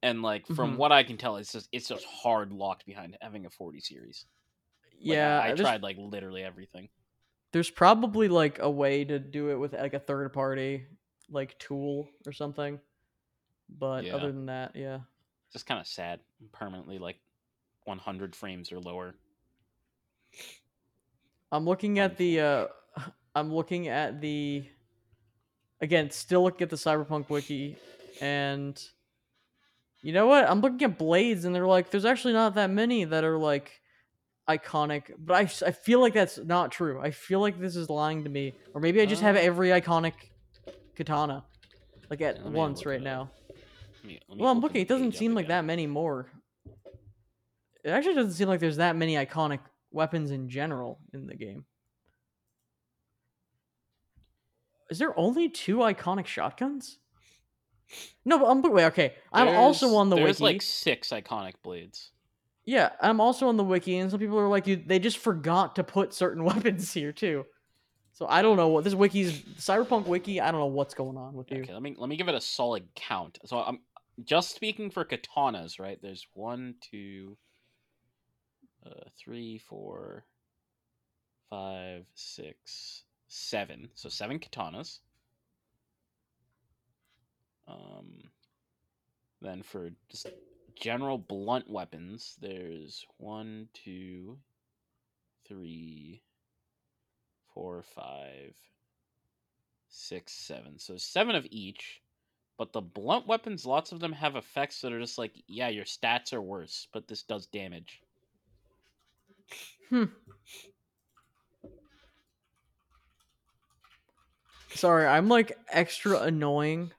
[0.03, 0.77] and like from Mhm.
[0.79, 4.27] what I can tell, it's just it's just hard locked behind having a 40 series.
[5.01, 6.89] Like, I- yeah, I, there's, tried like literally everything.
[7.53, 10.87] there's probably like a way to do it with like a third party
[11.31, 12.79] like tool or something.
[13.69, 14.17] But Yeah.
[14.17, 14.97] other than that, yeah.
[15.47, 16.21] it's Just kind of sad.
[16.53, 17.17] Permanently like
[17.85, 19.15] 100 frames or lower.
[21.53, 22.67] I'm looking at the uh
[23.35, 24.65] I'm looking at the
[25.81, 27.77] again, still looking at the Cyberpunk wiki
[28.21, 28.81] and
[30.03, 30.49] you know what?
[30.49, 33.81] I'm looking at blades and they're like there's actually not that many that are like
[34.49, 37.01] iconic, but I, I feel like that's not true.
[37.01, 39.41] I feel like this is lying to me or maybe I just have Uh.
[39.41, 40.15] every iconic
[40.97, 41.45] katana
[42.11, 43.31] like at Yeah, once right now.
[43.49, 44.81] Let me- let me Well, I'm looking.
[44.81, 45.59] It doesn't seem like again.
[45.59, 46.31] that many more.
[47.85, 51.65] It actually doesn't seem like there's that many iconic weapons in general in the game.
[54.91, 56.99] Is there only two iconic shotguns?
[58.25, 58.85] No, but I'm wait.
[58.87, 60.25] Okay, I'm also on the way.
[60.25, 60.55] There's wiki.
[60.57, 62.13] like six iconic blades.
[62.69, 65.77] Yeah, I'm also on the wiki, and some people are like, you, they just forgot
[65.77, 67.47] to put certain weapons here too.
[68.13, 70.39] So I don't know what this wiki's Cyberpunk wiki.
[70.39, 71.63] I don't know what's going on with you.
[71.63, 73.39] Okay, let me let me give it a solid count.
[73.47, 73.79] So I'm
[74.23, 75.99] just speaking for katanas, right?
[76.03, 77.39] There's one, two,
[78.85, 80.27] uh, three, four,
[81.49, 83.89] five, six, seven.
[83.95, 84.99] So seven katanas.
[87.67, 88.25] Um,
[89.41, 90.27] then for just
[90.81, 94.39] general blunt weapons, there's one, two,
[95.47, 96.23] three,
[97.55, 98.55] four, five,
[99.89, 100.79] six, seven.
[100.79, 102.01] So seven of each.
[102.57, 105.85] But the blunt weapons, lots of them have effects that are just like, yeah, your
[105.85, 108.01] stats are worse, but this does damage.
[109.89, 110.05] Hmm.
[114.75, 116.91] Sorry, I'm like extra annoying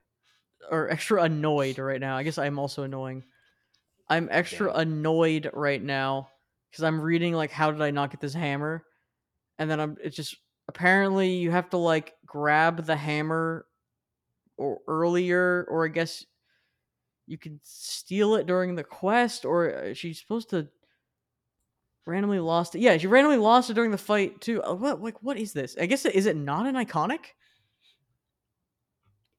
[0.72, 2.16] or extra annoyed right now.
[2.18, 3.24] I guess I'm also annoying.
[4.10, 4.82] I'm extra Damn.
[4.82, 6.30] annoyed right now
[6.70, 8.84] because I'm reading like how did I not get this hammer?
[9.58, 10.36] And then I'm it's just
[10.68, 13.66] apparently you have to like grab the hammer
[14.58, 16.26] or earlier or I guess
[17.28, 20.68] you could steal it during the quest or uh, she's supposed to
[22.06, 22.82] randomly lost it.
[22.82, 24.64] Yeah, she randomly lost it during the fight too.
[24.64, 25.76] Uh, what like what is this?
[25.80, 27.20] I guess is it not an iconic?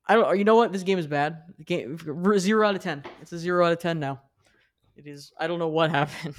[0.06, 0.38] I don't.
[0.38, 0.72] You know what?
[0.72, 1.42] This game is bad.
[1.58, 1.98] The game
[2.38, 3.02] zero out of ten.
[3.20, 4.20] It's a zero out of ten now.
[5.04, 5.32] It is.
[5.38, 6.34] I don't know what happened.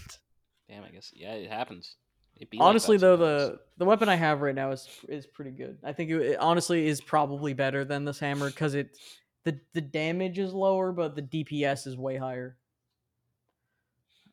[0.70, 1.95] Damn, I guess yeah, it happens.
[2.38, 3.51] It be like honestly, that though, sometimes.
[3.51, 5.78] the the weapon I have right now is is pretty good.
[5.84, 8.97] I think it, it honestly is probably better than this hammer because it
[9.43, 12.57] the the damage is lower, but the DPS is way higher.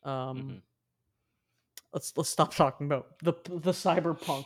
[0.03, 0.61] Um, Mhm.
[1.93, 4.45] let's let's stop talking about the the cyberpunk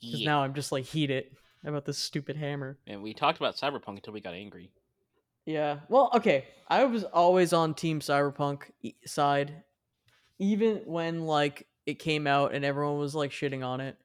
[0.00, 0.26] because yeah.
[0.30, 1.26] now I'm just like heated
[1.64, 2.78] about this stupid hammer.
[2.86, 4.70] and we talked about cyberpunk until we got angry.
[5.50, 5.80] Yeah.
[5.88, 6.46] Well, okay.
[6.68, 8.62] I was always on Team Cyberpunk
[9.04, 9.64] side,
[10.38, 13.96] even when like it came out and everyone was like shitting on it.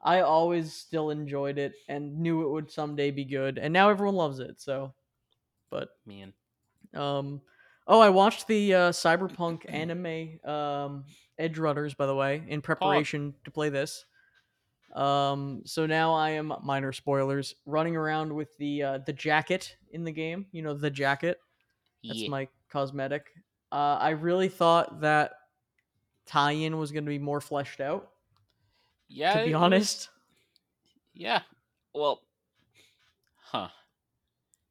[0.00, 4.14] I always still enjoyed it and knew it would someday be good, and now everyone
[4.14, 4.60] loves it.
[4.60, 4.92] So,
[5.70, 6.32] but Man,
[6.92, 7.40] um,
[7.88, 11.04] oh, I watched the uh, Cyberpunk anime um
[11.40, 14.04] Edgerunners by the way in preparation to play this.
[14.94, 20.04] Um, so now I am minor spoilers running around with the uh, the jacket in
[20.04, 20.46] the game.
[20.52, 21.38] You know the jacket.
[22.06, 22.28] That's yeah.
[22.28, 23.26] my cosmetic.
[23.72, 25.32] Uh, I really thought that
[26.26, 28.10] tie-in was going to be more fleshed out.
[29.08, 29.38] yeah.
[29.40, 30.08] to be honest,
[31.14, 31.40] Yeah.
[31.94, 32.20] Well,
[33.40, 33.68] huh.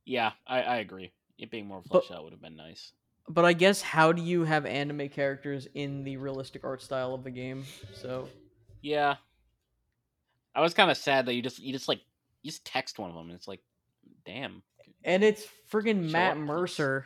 [0.05, 1.11] Yeah, I, I agree.
[1.38, 2.91] It being more But- fleshed out would have been nice.
[3.30, 7.24] but I guess how do you have anime characters in the realistic art style of
[7.24, 7.65] the game?
[7.93, 8.28] So
[8.82, 9.15] Yeah.
[10.55, 12.01] I was kind of sad that you just you just like
[12.43, 13.61] you just text one of them and it's like,
[14.26, 14.61] damn.
[15.04, 16.38] And it's friggin' Matt up.
[16.38, 17.06] Mercer.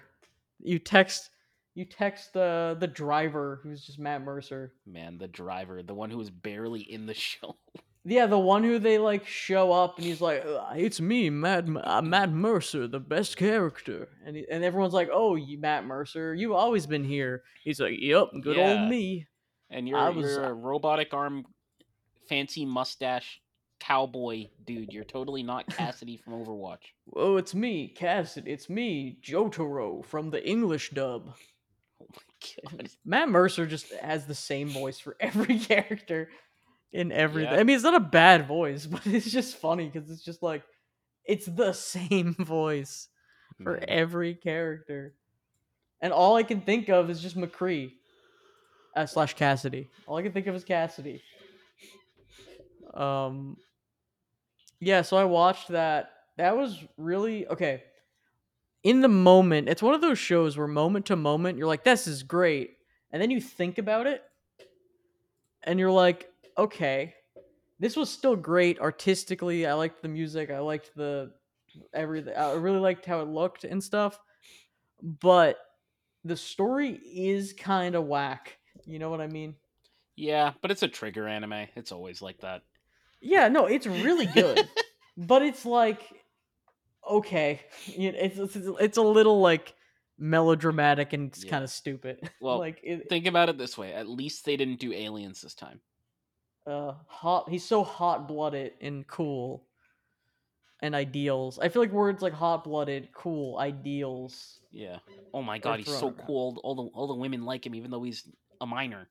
[0.60, 1.30] You text
[1.76, 4.74] you text the the driver who's just Matt Mercer.
[4.86, 7.56] Man, the driver, the one who was barely in the show.
[8.10, 11.66] Yeah, the one who they like show up and he's like, "Uh, "It's me, Matt
[11.84, 16.34] uh, Matt Mercer, the best character," and he, and everyone's like, "Oh, you Matt Mercer,
[16.34, 18.80] you've always been here." He's like, "Yep, good Yeah.
[18.82, 19.28] old me."
[19.70, 21.46] And you're was- you're a robotic arm,
[22.30, 23.42] fancy mustache
[23.80, 24.94] cowboy dude.
[24.94, 26.94] You're totally not Cassidy from Overwatch.
[27.16, 28.52] Oh, it's me, Cassidy.
[28.52, 31.34] It's me, Jotaro from the English dub.
[32.00, 32.06] Oh
[32.72, 32.90] my god.
[33.04, 36.30] Matt Mercer just has the same voice for every character
[36.94, 37.54] in everything.
[37.54, 37.60] Yeah.
[37.60, 40.62] I mean, it's not a bad voice, but it's just funny because it's just like
[41.26, 43.08] it's the same voice
[43.64, 43.86] for Man.
[43.88, 45.16] every character,
[46.00, 47.94] and all I can think of is just McCree
[48.96, 49.90] uh, slash Cassidy.
[50.06, 51.24] All I can think of is Cassidy.
[52.94, 53.58] Um,
[54.80, 55.02] yeah.
[55.02, 56.12] So I watched that.
[56.38, 57.84] That was really okay.
[58.84, 62.08] In the moment, it's one of those shows where moment to moment you're like, "This
[62.08, 62.78] is great,"
[63.12, 64.24] and then you think about it,
[65.64, 67.16] and you're like, "Okay,
[67.80, 69.66] this was still great artistically.
[69.66, 70.50] I liked the music.
[70.50, 71.32] I liked the
[71.94, 72.36] everything.
[72.36, 74.20] I really liked how it looked and stuff.
[75.02, 75.58] But
[76.24, 78.58] the story is kind of whack.
[78.86, 79.56] You know what I mean?
[80.16, 81.68] Yeah, but it's a trigger anime.
[81.76, 82.64] It's always like that.
[83.22, 84.68] Yeah, no, it's really good.
[85.18, 86.02] but it's like
[87.10, 89.74] okay, it's, it's it's a little like
[90.18, 91.52] melodramatic and it's Yeah.
[91.52, 92.30] kind of stupid.
[92.42, 95.56] Well, like it, Think about it this way: at least they didn't do aliens this
[95.56, 95.82] time.
[96.66, 99.64] uh hot he's so hot blooded and cool
[100.82, 101.58] and ideals.
[101.60, 104.60] I feel like words like hot blooded, cool, ideals.
[104.72, 105.00] Yeah.
[105.34, 106.28] Oh my god, he's so around.
[106.28, 106.60] cool.
[106.64, 108.28] All the all the women like him, even though he's
[108.62, 109.10] a minor.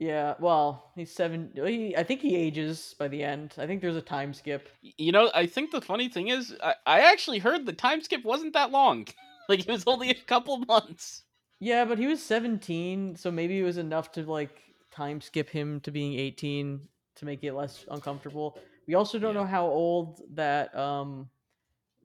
[0.00, 1.50] Yeah, well, he's seven.
[1.54, 3.54] He, I think he ages by the end.
[3.58, 4.70] I think there's a time skip.
[4.80, 8.24] You know, I think the funny thing is, I, I actually heard the time skip
[8.24, 9.06] wasn't that long.
[9.48, 11.24] like it was only a couple months.
[11.60, 15.80] Yeah, but he was 17, so maybe it was enough to like time skip him
[15.80, 16.80] to being 18
[17.16, 18.56] to make it less uncomfortable.
[18.86, 19.42] We also don't Yeah.
[19.42, 21.28] know how old that um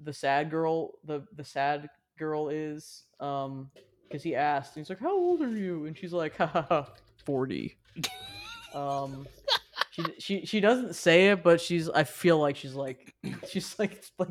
[0.01, 3.69] the sad girl the the sad girl is um
[4.07, 6.65] because he asked and he's like how old are you and she's like ha ha
[6.67, 6.89] ha
[7.25, 7.77] 40
[8.75, 9.25] um
[9.91, 13.13] she she she doesn't say it but she's i feel like she's like
[13.49, 14.29] she's like like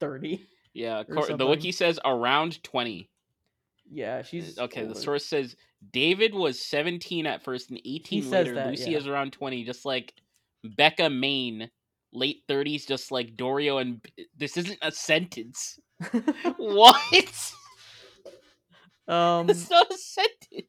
[0.00, 3.08] 30 Yeah, Or Cor- the wiki says around 20.
[3.90, 5.56] yeah she's Okay, the source says
[5.92, 8.54] David was 17 at first and 18 says later.
[8.54, 8.98] that, Lucy yeah.
[8.98, 10.14] is around 20, just like
[10.76, 11.70] Becca Maine,
[12.12, 14.02] late 30s, just like Dorio and.
[14.34, 15.78] This isn't a sentence.
[16.56, 16.96] what?
[19.08, 20.68] um It's not a sentence.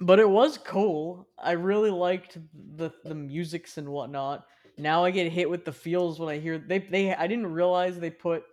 [0.00, 1.28] But it was cool.
[1.38, 2.38] I really liked
[2.76, 4.46] the the musics and whatnot.
[4.78, 7.14] Now I get hit with the feels when I hear they they.
[7.14, 8.44] I didn't realize they put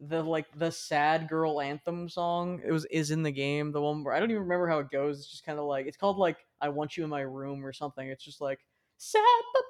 [0.00, 2.60] the like the sad girl anthem song.
[2.64, 3.72] It was is in the game.
[3.72, 5.20] The one where I don't even remember how it goes.
[5.20, 7.72] It's just kind of like it's called like I want you in my room or
[7.72, 8.06] something.
[8.08, 8.60] It's just like
[8.98, 9.22] sad.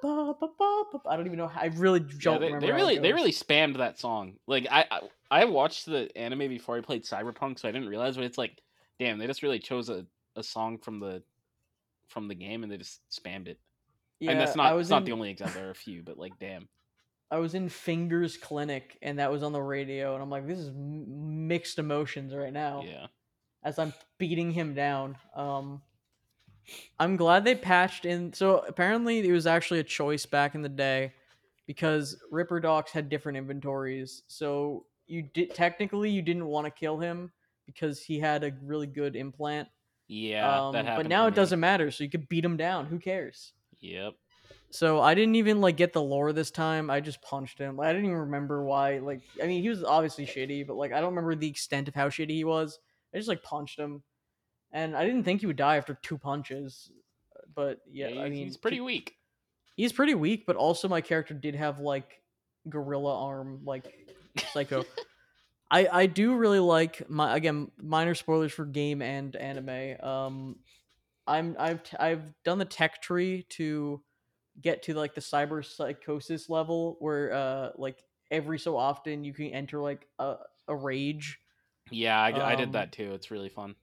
[0.02, 0.84] Ba, ba, ba.
[1.08, 1.48] I don't even know.
[1.48, 2.66] How, I really don't Yeah, they, remember.
[2.66, 4.38] they really they really spammed that song.
[4.46, 5.00] Like I, I
[5.30, 8.16] I watched the anime before I played Cyberpunk, so I didn't realize.
[8.16, 8.60] But it's like,
[8.98, 10.06] damn, they just really chose a,
[10.36, 11.22] a song from the
[12.08, 13.58] from the game and they just spammed it.
[14.20, 15.60] Yeah, and that's not I was not in, the only example.
[15.60, 16.68] There are a few, but like, damn.
[17.30, 20.58] I was in Fingers Clinic and that was on the radio, and I'm like, this
[20.58, 22.84] is m- mixed emotions right now.
[22.86, 23.06] Yeah.
[23.64, 25.16] as I'm beating him down.
[25.34, 25.82] Um,
[26.98, 28.32] I'm glad they patched in.
[28.32, 31.12] So apparently, it was actually a choice back in the day
[31.66, 34.22] because Ripper Docs had different inventories.
[34.28, 37.32] So you did technically you didn't want to kill him
[37.66, 39.68] because he had a really good implant.
[40.08, 41.04] Yeah, um, that happened.
[41.04, 41.90] but now it doesn't matter.
[41.90, 42.86] So you could beat him down.
[42.86, 43.52] Who cares?
[43.80, 44.14] Yep.
[44.70, 46.90] So I didn't even like get the lore this time.
[46.90, 47.78] I just punched him.
[47.80, 48.98] I didn't even remember why.
[48.98, 51.94] Like, I mean, he was obviously shitty, but like, I don't remember the extent of
[51.94, 52.78] how shitty he was.
[53.14, 54.02] I just like punched him,
[54.72, 56.90] and I didn't think he would die after two punches.
[57.54, 59.14] But yeah, I he's- mean, he's pretty weak.
[59.76, 60.44] he's pretty weak.
[60.46, 62.20] But also, my character did have like
[62.68, 63.84] gorilla arm, like
[64.52, 64.84] psycho.
[65.74, 70.00] I I do really like my again minor spoilers for game and anime.
[70.06, 70.60] Um,
[71.26, 74.04] I'm I've t- I've done the tech tree to
[74.60, 79.48] get to like the cyber psychosis level where uh like every so often you can
[79.48, 81.40] enter like a, a rage.
[81.90, 83.12] Yeah, I, I did Um, that too.
[83.14, 83.76] It's really fun.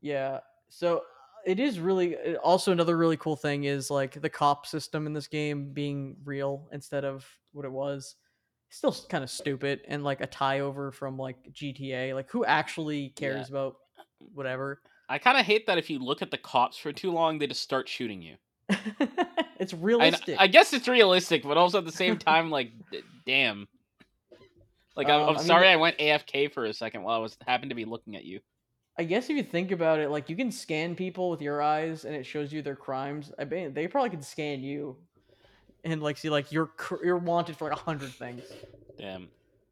[0.00, 0.40] Yeah.
[0.68, 1.02] So
[1.44, 5.12] it is really uh, also another really cool thing is like the cop system in
[5.12, 8.16] this game being real instead of what it was.
[8.72, 12.14] Still kind of stupid and like a tie over from like GTA.
[12.14, 13.76] Like who actually cares about
[14.34, 14.80] whatever?
[15.10, 17.46] I kind of hate that if you look at the cops for too long, they
[17.46, 18.36] just start shooting you.
[19.60, 20.36] it's realistic.
[20.38, 23.68] I guess it's realistic, but also at the same time, like, d- damn.
[24.96, 27.18] Like, I'm, Um, I'm I mean- sorry I went AFK for a second while I
[27.18, 28.40] was happened to be looking at you.
[28.98, 32.06] I guess if you think about it, like you can scan people with your eyes,
[32.06, 33.32] and it shows you their crimes.
[33.38, 34.96] I bet they probably could scan you,
[35.84, 36.70] and like see like you're
[37.02, 38.42] you're wanted for like a hundred things.
[38.98, 39.28] Damn.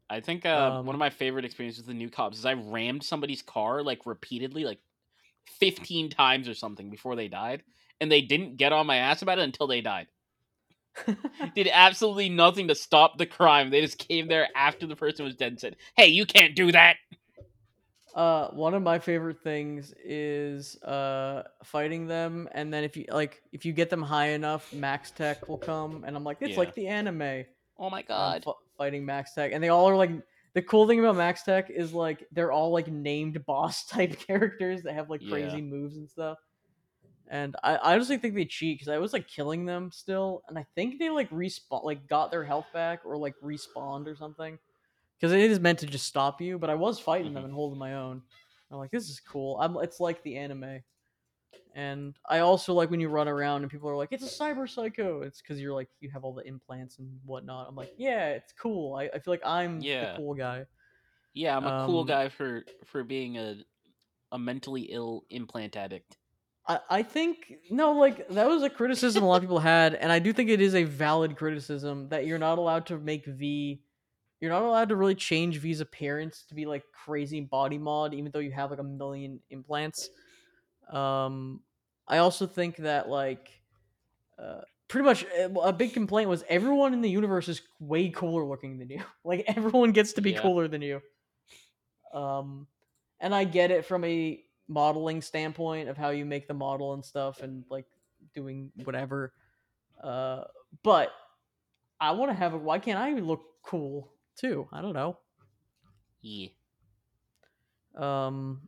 [0.09, 2.53] I think uh, Um, one of my favorite experiences with the new cops is I
[2.53, 4.79] rammed somebody's car like repeatedly, like
[5.59, 7.63] 15 times or something before they died,
[8.01, 10.07] and they didn't get on my ass about it until they died.
[11.55, 13.69] Did absolutely nothing to stop the crime.
[13.69, 16.73] They just came there after the person was dead and said, "Hey, you can't do
[16.73, 16.97] that."
[18.13, 23.41] Uh, one of my favorite things is uh fighting them, and then if you like
[23.53, 26.57] if you get them high enough, MaxTac will come, and I'm like, it's Yeah.
[26.57, 27.45] like the anime.
[27.77, 28.45] Oh my god.
[28.77, 30.11] fighting MaxTac, and they all are like.
[30.53, 34.93] The cool thing about MaxTac is like they're all like named boss type characters that
[34.95, 35.61] have like crazy Yeah.
[35.61, 36.37] moves and stuff.
[37.29, 40.57] And I, I honestly think they cheat because I was like killing them still, and
[40.59, 44.59] I think they like respawn, like got their health back or like respawned or something.
[45.21, 47.45] Because it is meant to just stop you, but I was fighting them Mhm.
[47.45, 48.23] and holding my own.
[48.71, 49.59] I'm like, this is cool.
[49.61, 50.81] I'm, it's like the anime.
[51.75, 54.67] And I also like when you run around and people are like, it's a cyber
[54.67, 55.21] psycho.
[55.21, 57.67] It's because you're like, you have all the implants and whatnot.
[57.69, 58.95] I'm like, yeah, it's cool.
[58.95, 60.13] I, I feel like I'm Yeah.
[60.13, 60.65] the cool guy.
[61.33, 63.57] Yeah, I'm a cool um, guy for for being a
[64.33, 66.17] a mentally ill implant addict.
[66.67, 70.11] I, I think no, like that was a criticism a lot of people had, and
[70.11, 73.81] I do think it is a valid criticism that you're not allowed to make V.
[74.41, 78.31] You're not allowed to really change V's appearance to be like crazy body mod, even
[78.31, 80.09] though you have like a million implants.
[80.91, 81.61] Um,
[82.07, 83.61] I also think that like
[84.39, 88.43] uh, pretty much uh, a big complaint was everyone in the universe is way cooler
[88.43, 89.03] looking than you.
[89.23, 90.41] Like everyone gets to be Yeah.
[90.41, 91.01] cooler than you.
[92.11, 92.67] Um,
[93.19, 97.05] and I get it from a modeling standpoint of how you make the model and
[97.05, 97.85] stuff, and like
[98.33, 99.33] doing whatever.
[100.03, 100.45] Uh,
[100.83, 101.11] but
[101.99, 102.57] I want to have a.
[102.57, 104.67] Why can't I look cool too?
[104.71, 105.17] I don't know.
[106.21, 106.47] Yeah.
[107.95, 108.67] Um,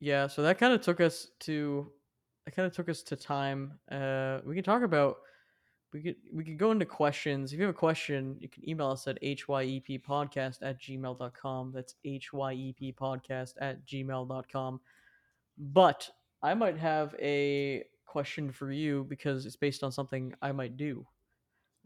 [0.00, 0.26] yeah.
[0.26, 1.90] So that kind of took us to.
[2.44, 3.78] That kind of took us to time.
[3.90, 5.18] Uh, we can talk about.
[5.92, 7.52] We could we could go into questions.
[7.52, 11.72] If you have a question, you can email us at hyeppodcast at gmail.com.
[11.72, 14.80] That's hyeppodcast at gmail.com.
[15.58, 16.10] But
[16.42, 21.06] I might have a question for you because it's based on something I might do.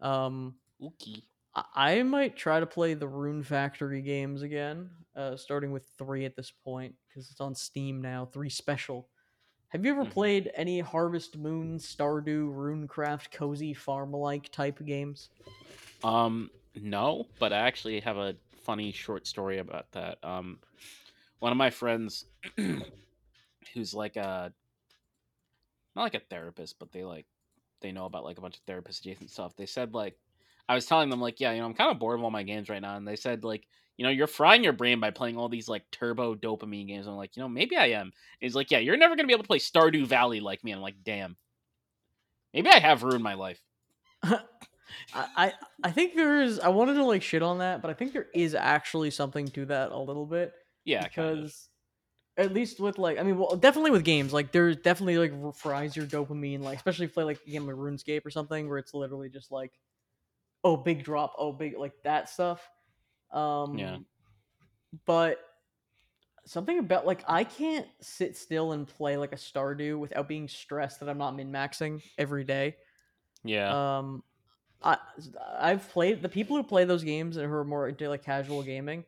[0.01, 0.55] Um,
[0.85, 1.23] Okay.
[1.55, 6.25] I- I might try to play the Rune Factory games again, uh, starting with three
[6.25, 8.25] at this point because it's on Steam now.
[8.27, 9.09] Three special.
[9.69, 10.11] Have you ever Mhm.
[10.13, 15.31] played any Harvest Moon, Stardew, Runecraft, cozy farm-like type games?
[16.05, 20.23] Um, no, but I actually have a funny short story about that.
[20.25, 20.61] Um,
[21.39, 22.27] one of my friends,
[23.75, 24.53] who's like a,
[25.95, 27.27] not like a therapist, but they like,
[27.81, 29.57] they know about like a bunch of therapist adjacent stuff.
[29.57, 30.19] They said like,
[30.73, 32.43] I was telling them like, yeah, you know, I'm kind of bored of all my
[32.45, 33.69] games right now, and they said like,
[33.99, 37.07] you know, you're frying your brain by playing all these like turbo dopamine games.
[37.07, 38.07] I'm like, you know, maybe I am.
[38.07, 40.73] And he's like, yeah, you're never gonna be able to play Stardew Valley like me.
[40.73, 41.37] And I'm like, damn,
[42.55, 43.63] maybe I have ruined my life.
[45.15, 45.53] I,
[45.83, 46.59] I think there is.
[46.61, 49.67] I wanted to like shit on that, but I think there is actually something to
[49.67, 50.53] that a little bit
[50.85, 51.49] Yeah, kind of.
[51.49, 51.69] because
[52.37, 55.97] at least with like I mean, well, definitely with games like there's definitely like fries
[55.97, 58.79] your dopamine, like especially if you play like a game like RuneScape or something where
[58.79, 59.73] it's literally just like,
[60.65, 62.69] oh big drop, oh big like that stuff.
[63.33, 63.99] Um, yeah.
[65.07, 65.39] But
[66.45, 71.01] something about like I can't sit still and play like a Stardew without being stressed
[71.01, 72.77] that I'm not min maxing every day.
[73.45, 73.99] Yeah.
[73.99, 74.23] Um,
[74.83, 74.99] I
[75.59, 78.63] I've played the people who play those games and who are more into like casual
[78.63, 79.05] gaming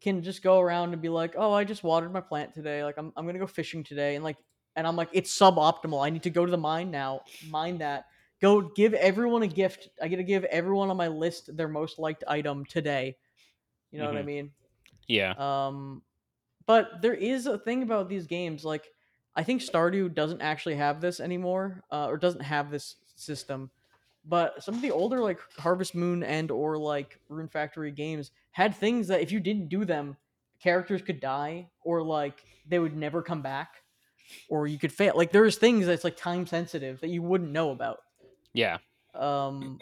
[0.00, 2.84] can just go around and be like, oh, I just watered my plant today.
[2.84, 4.36] Like I'm I'm gonna go fishing today, and like
[4.76, 6.04] and I'm like it's suboptimal.
[6.04, 8.06] I need to go to the mine now, mine that.
[8.40, 9.88] Go give everyone a gift.
[10.00, 13.18] I get to give everyone on my list their most liked item today.
[13.92, 14.26] You know what I Mhm.
[14.26, 14.52] mean?
[15.08, 15.34] yeah.
[15.36, 16.02] Um,
[16.66, 18.64] but there is a thing about these games.
[18.64, 18.92] Like,
[19.36, 23.70] I think Stardew doesn't actually have this anymore, uh, or doesn't have this system.
[24.24, 28.74] But some of the older, like Harvest Moon and or like Rune Factory games, had
[28.74, 30.16] things that if you didn't do them,
[30.60, 33.84] characters could die, or like they would never come back,
[34.48, 35.14] or you could fail.
[35.16, 38.00] Like there's things that's like time sensitive that you wouldn't know about.
[38.52, 38.78] Yeah.
[39.14, 39.78] Um,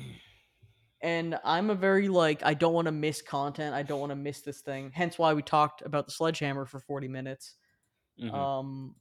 [1.01, 3.75] and I'm a very like I don't want to miss content.
[3.75, 4.91] I don't want to miss this thing.
[4.95, 7.57] Hence why we talked about the sledgehammer for 40 minutes.
[8.21, 8.33] Mhm.
[8.33, 8.97] Um,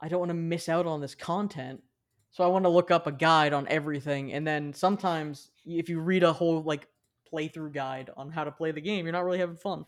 [0.00, 1.82] I don't want to miss out on this content.
[2.30, 6.00] So I want to look up a guide on everything, and then sometimes if you
[6.00, 6.86] read a whole like
[7.32, 9.84] playthrough guide on how to play the game, you're not really having fun.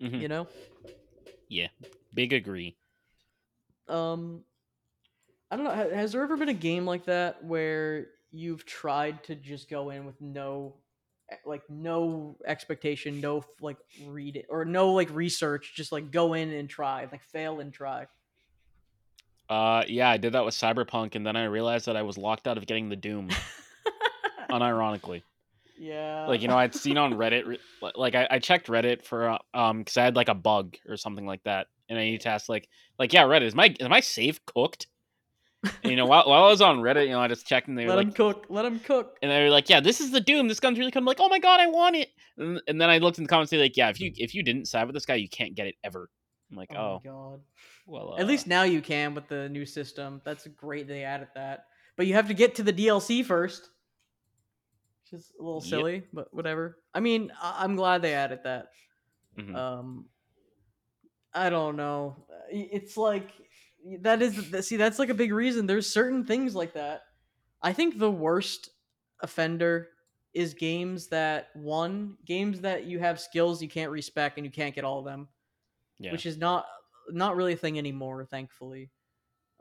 [0.00, 0.20] Mhm.
[0.20, 0.48] You know.
[1.48, 1.68] Yeah.
[2.14, 2.76] Big agree.
[3.88, 4.44] Um,
[5.50, 5.90] I don't know.
[5.94, 10.06] Has there ever been a game like that where you've tried to just go in
[10.06, 10.76] with no,
[11.32, 13.76] e- like no expectation, no like
[14.06, 17.72] read it or no like research, just like go in and try, like fail and
[17.72, 18.06] try.
[19.48, 22.46] Uh, yeah, I did that with Cyberpunk, and then I realized that I was locked
[22.46, 23.30] out of getting the Doom,
[24.50, 25.22] unironically.
[25.76, 26.26] yeah.
[26.28, 27.58] Like you know, I'd seen on Reddit,
[27.96, 30.96] like I, I checked Reddit for uh, um, because I had like a bug or
[30.96, 33.88] something like that, and I need to ask like, like yeah, Reddit is my is
[33.88, 34.86] my save cooked?
[35.62, 37.76] And, you know, while, while I was on Reddit, you know, I just checked, and
[37.76, 38.46] they were let like, him cook.
[38.48, 39.18] Let him cook.
[39.20, 40.48] and they were like, yeah, this is the Doom.
[40.48, 41.00] This gun's really cool.
[41.00, 42.08] I'm like, oh my god, I want it.
[42.38, 44.34] And, and then I looked in the comments, and they're like, yeah, if you if
[44.34, 46.08] you didn't side with this guy, you can't get it ever.
[46.50, 47.40] I'm like, Oh, oh, my god.
[47.86, 50.20] well, At uh, least now you can with the new system.
[50.24, 51.66] That's great they added that.
[51.96, 53.68] But you have to get to the DLC first.
[55.04, 55.68] Which is a little Yep.
[55.68, 56.78] silly, but whatever.
[56.94, 58.68] I mean, I- I'm glad they added that.
[59.38, 59.54] mhm.
[59.54, 60.06] Um
[61.32, 62.16] I don't know.
[62.50, 63.30] It's like
[64.00, 67.02] that is see that's like a big reason there's certain things like that.
[67.62, 68.70] I think the worst
[69.20, 69.88] offender
[70.32, 74.74] is games that one games that you have skills you can't respec and you can't
[74.74, 75.28] get all of them
[75.98, 76.64] yeah, which is not
[77.10, 78.90] not really a thing anymore, thankfully.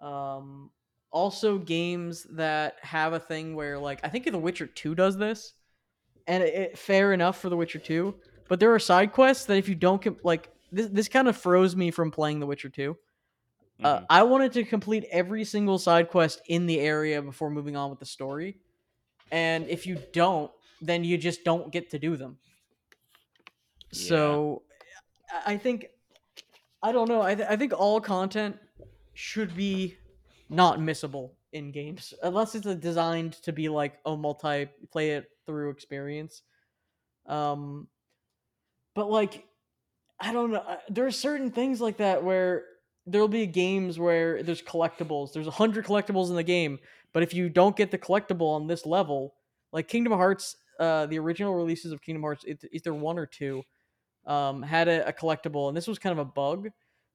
[0.02, 0.72] Um,
[1.12, 5.54] also, games that have a thing where, like, I think The Witcher Two does this,
[6.28, 8.16] and it, it- fair enough for The Witcher Two.
[8.48, 11.76] But there are side quests that if you don't like, this this kind of froze
[11.76, 12.70] me from playing The Witcher
[13.84, 14.06] Uh, mhm.
[14.10, 18.00] I wanted to complete every single side quest in the area before moving on with
[18.00, 18.60] the story,
[19.32, 20.52] and if you don't,
[20.82, 22.40] then you just don't get to do them.
[23.92, 24.64] So,
[25.32, 25.88] I I think
[26.82, 27.22] I don't know.
[27.22, 28.58] I, th- I think all content
[29.14, 29.98] should be
[30.50, 35.30] not missable in games unless it's uh, designed to be like a multi play it
[35.46, 36.44] through experience.
[37.28, 37.90] Um,
[38.96, 39.46] but like
[40.20, 40.60] I don't know.
[40.60, 42.66] uh, There are certain things like that where
[43.06, 45.34] there'll be games where there's collectibles.
[45.34, 46.80] There's a hundred collectibles in the game,
[47.14, 49.36] but if you don't get the collectible on this level,
[49.72, 53.64] like Kingdom Hearts, uh, the original releases of Kingdom Hearts, it, either one or two,
[54.26, 56.70] um, had a, a collectible, and this was kind of a bug.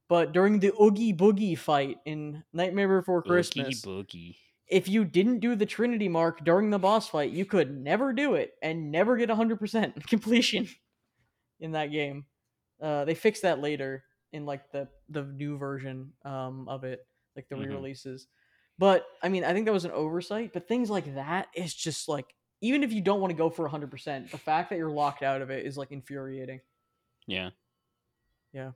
[0.09, 4.37] But during the Oogie Boogie fight in Nightmare Before Christmas, Oogie boogie.
[4.69, 8.35] if you didn't do the Trinity mark during the boss fight, you could never do
[8.35, 10.69] it and never get 100% completion
[11.59, 12.27] in that game.
[12.83, 14.05] Uh, they fixed that later
[14.35, 17.07] in like the the new version um, of it,
[17.37, 17.61] like the Mhm.
[17.69, 18.27] re-releases.
[18.79, 20.53] But I mean, I think that was an oversight.
[20.53, 23.65] But things like that is just like even if you don't want to go for
[23.69, 26.61] 100%, the fact that you're locked out of it is like infuriating.
[27.27, 27.51] Yeah.
[28.53, 28.73] Yeah.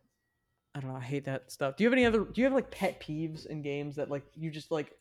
[0.75, 0.97] I don't know.
[0.99, 1.77] I hate that stuff.
[1.77, 2.21] Do you have any other?
[2.21, 4.93] Do you have like pet peeves in games that like you just like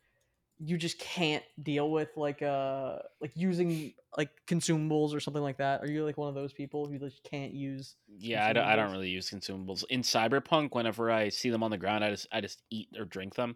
[0.60, 5.82] you just can't deal with like uh like using like consumables or something like that?
[5.82, 7.95] Are you like one of those people who just can't use?
[8.18, 10.74] Yeah, I don't, I don't really use consumables in Cyberpunk.
[10.74, 13.55] Whenever I see them on the ground, I just I just eat or drink them.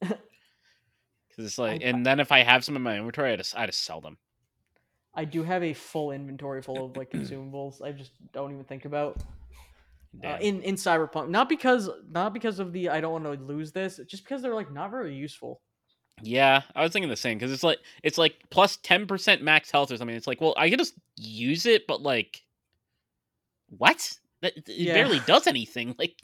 [1.28, 3.54] Because it's like, I- and then if I have some in my inventory, I just
[3.56, 4.16] I just sell them.
[5.14, 7.82] I do have a full inventory full of like consumables.
[7.82, 9.22] I just don't even think about
[10.24, 11.28] uh, in in Cyberpunk.
[11.28, 14.54] Not because not because of the I don't want to lose this, just because they're
[14.54, 15.60] like not very useful.
[16.22, 19.70] Yeah, I was thinking the same because it's like it's like plus ten percent max
[19.70, 20.16] health or something.
[20.16, 22.42] It's like, well, I can just use it, but like,
[23.68, 24.16] what?
[24.42, 24.94] That it Yeah.
[24.94, 25.94] barely does anything.
[25.98, 26.20] Like,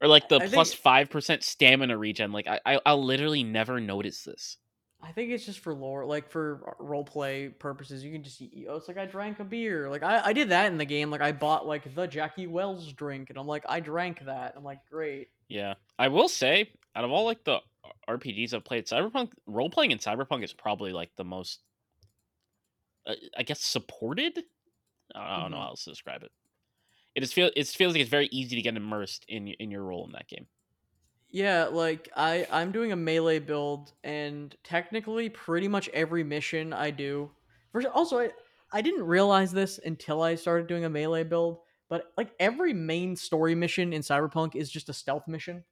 [0.00, 2.32] or like the I plus five percent stamina regen.
[2.32, 4.56] Like, I, I I'll literally never notice this.
[5.04, 8.04] I think it's just for lore, like for role play purposes.
[8.04, 9.90] You can just, eat- oh, it's like I drank a beer.
[9.90, 11.10] Like I, I did that in the game.
[11.10, 14.54] Like I bought like the Jackie Wells drink, and I'm like, I drank that.
[14.56, 15.28] I'm like, great.
[15.48, 17.60] Yeah, I will say, out of all like the
[18.08, 21.62] RPGs I've played, Cyberpunk role playing in Cyberpunk is probably like the most,
[23.06, 24.44] uh, I guess, supported.
[25.14, 25.60] I don't know Mhm.
[25.60, 26.32] how else to describe it.
[27.14, 29.84] It just feel it feels like it's very easy to get immersed in in your
[29.84, 30.48] role in that game.
[31.30, 36.90] Yeah, like I, I'm doing a melee build, and technically, pretty much every mission I
[36.90, 37.30] do.
[37.72, 38.32] First, also, I,
[38.70, 43.16] I didn't realize this until I started doing a melee build, but like every main
[43.16, 45.64] story mission in Cyberpunk is just a stealth mission.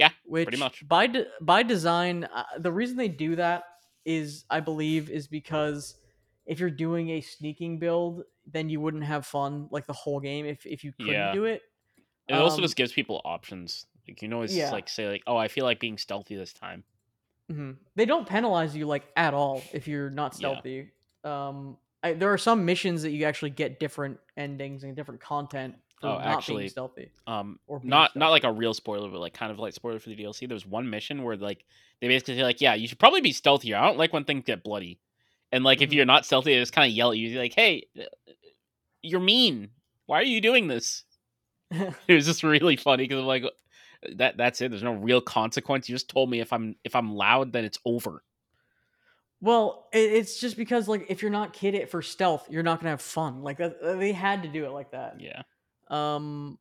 [0.00, 0.86] Yeah, which much.
[0.88, 3.64] by de- by design, uh, the reason they do that
[4.04, 5.94] is, I believe, is because
[6.46, 10.46] if you're doing a sneaking build, then you wouldn't have fun like the whole game
[10.46, 11.32] if if you couldn't Yeah.
[11.32, 11.62] do it.
[12.28, 13.86] It also Um, just gives people options.
[13.96, 14.72] Like you can always Yeah.
[14.72, 16.84] like say like, oh, I feel like being stealthy this time.
[17.50, 20.38] hmm They don't penalize you like at all if you're not Yeah.
[20.38, 20.92] stealthy.
[21.24, 25.74] Um, I, there are some missions that you actually get different endings and different content
[26.02, 27.10] Oh, actually, stealthy.
[27.26, 30.08] Um, Or not not like a real spoiler, but like kind of like spoiler for
[30.08, 30.46] the DLC.
[30.48, 31.64] There's one mission where like
[32.00, 33.76] they basically say like, yeah, you should probably be stealthier.
[33.76, 34.98] I don't like when things get bloody.
[35.52, 35.94] And like if Mhm.
[35.94, 38.04] you're not stealthy, they just kind of yell at you like, hey, uh,
[39.02, 39.70] you're mean.
[40.06, 41.04] Why are you doing this?
[42.08, 43.44] It was just really funny because I'm like,
[44.16, 44.70] that that's it.
[44.70, 45.88] There's no real consequence.
[45.88, 48.22] You just told me if I'm if I'm loud, then it's over.
[49.40, 52.90] well, it's just because like if you're not kid it for stealth, you're not gonna
[52.90, 53.42] have fun.
[53.42, 55.16] Like uh, they had to do it like that.
[55.20, 55.42] Yeah.
[55.90, 56.58] Um,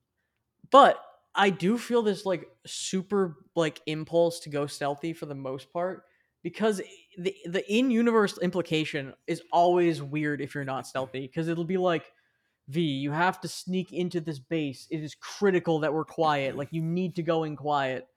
[0.71, 1.03] but
[1.36, 6.03] I do feel this like super like impulse to go stealthy for the most part
[6.43, 6.82] because
[7.17, 11.77] the the in universe implication is always weird if you're not stealthy because it'll be
[11.77, 12.11] like
[12.69, 14.88] V, you have to sneak into this base.
[14.91, 16.55] It is critical that we're quiet.
[16.55, 18.07] Like you need to go in quiet,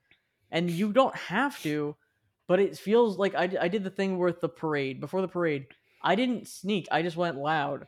[0.51, 1.97] and you don't have to,
[2.47, 5.67] but it feels like I I did the thing with the parade before the parade.
[6.03, 6.87] I didn't sneak.
[6.93, 7.87] I just went loud,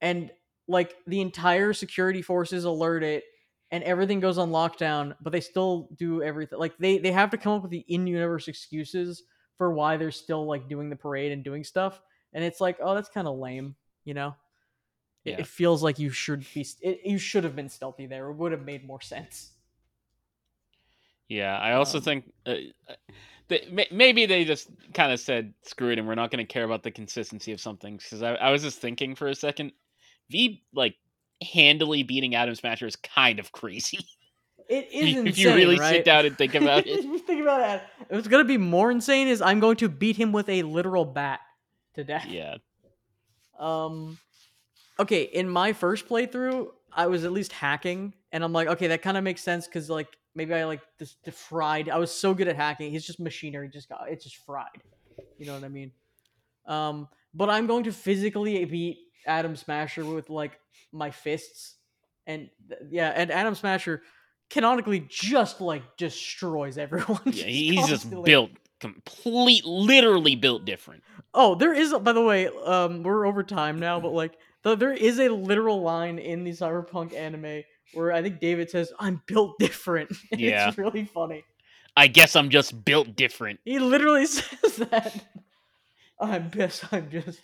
[0.00, 0.30] and
[0.68, 3.24] like the entire security forces alert it,
[3.70, 5.16] and everything goes on lockdown.
[5.20, 6.58] But they still do everything.
[6.58, 9.22] Like they they have to come up with the in universe excuses
[9.56, 12.00] for why they're still like doing the parade and doing stuff.
[12.32, 14.34] And it's like, oh, that's kind of lame, you know.
[15.24, 15.40] It, Yeah.
[15.40, 16.66] it feels like you should be.
[16.82, 18.30] It, you should have been stealthy there.
[18.30, 19.52] It would have made more sense.
[21.28, 22.56] Yeah, I also Um, think uh,
[22.88, 22.94] uh,
[23.48, 26.64] they, maybe they just kind of said, "Screw it," and we're not going to care
[26.64, 27.96] about the consistency of something.
[27.96, 29.72] Because I, I was just thinking for a second,
[30.30, 30.94] V like
[31.42, 33.98] handily beating Adam Smasher is kind of crazy.
[34.66, 35.96] It is if you really right?
[35.96, 37.02] sit down and think about it.
[37.26, 40.48] think about it, what's gonna be more insane is I'm going to beat him with
[40.48, 41.40] a literal bat
[41.96, 42.24] to death.
[42.26, 42.56] Yeah,
[43.58, 44.16] Um,
[44.98, 49.02] okay, in my first playthrough, I was at least hacking, and I'm like, okay, that
[49.02, 51.90] kind of makes sense because like maybe I like just fried.
[51.90, 52.90] I was so good at hacking.
[52.90, 54.82] He's just machinery, just got it's just fried.
[55.36, 55.92] You know what I mean?
[56.66, 58.96] Um, but I'm going to physically beat
[59.26, 60.58] Adam Smasher with like
[60.92, 61.76] my fists,
[62.26, 62.48] and
[62.90, 64.02] yeah, and Adam Smasher
[64.50, 67.20] canonically just like destroys everyone.
[67.26, 68.50] yeah, he's just built
[68.80, 71.02] complete, literally built different.
[71.32, 71.92] Oh, there is.
[71.94, 75.80] By the way, um, we're over time now, but like, the, there is a literal
[75.82, 77.62] line in the cyberpunk anime
[77.94, 80.68] where I think David says, "I'm built different." And Yeah.
[80.68, 81.44] it's really funny.
[81.96, 83.60] I guess I'm just built different.
[83.64, 85.24] He literally says that.
[86.20, 86.92] I'm just.
[86.92, 87.40] I'm just.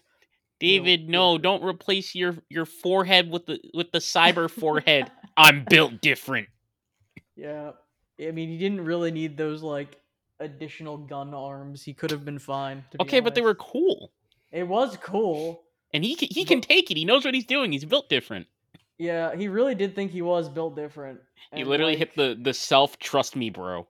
[0.61, 5.11] David, No, don't replace your your forehead with the with the cyber forehead.
[5.37, 6.49] I'm built different.
[7.35, 7.73] Yeah.
[8.21, 9.97] I mean, he didn't really need those like
[10.39, 11.83] additional gun arms.
[11.83, 12.85] He could have been fine.
[12.91, 14.13] To be Okay, but they were cool.
[14.53, 15.63] It was cool.
[15.93, 16.97] And he can, he can take it.
[16.97, 17.73] He knows what he's doing.
[17.73, 18.47] He's built different.
[18.99, 21.21] Yeah, he really did think he was built different.
[21.55, 23.89] He literally like, hit the the self trust me, bro.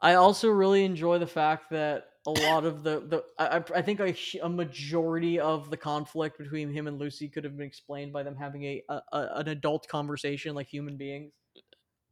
[0.00, 3.82] I also really enjoy the fact that a lot of the the I, I- I
[3.82, 8.12] think a, a majority of the conflict between him and Lucy could have been explained
[8.12, 11.32] by them having a, a, a an adult conversation like human beings.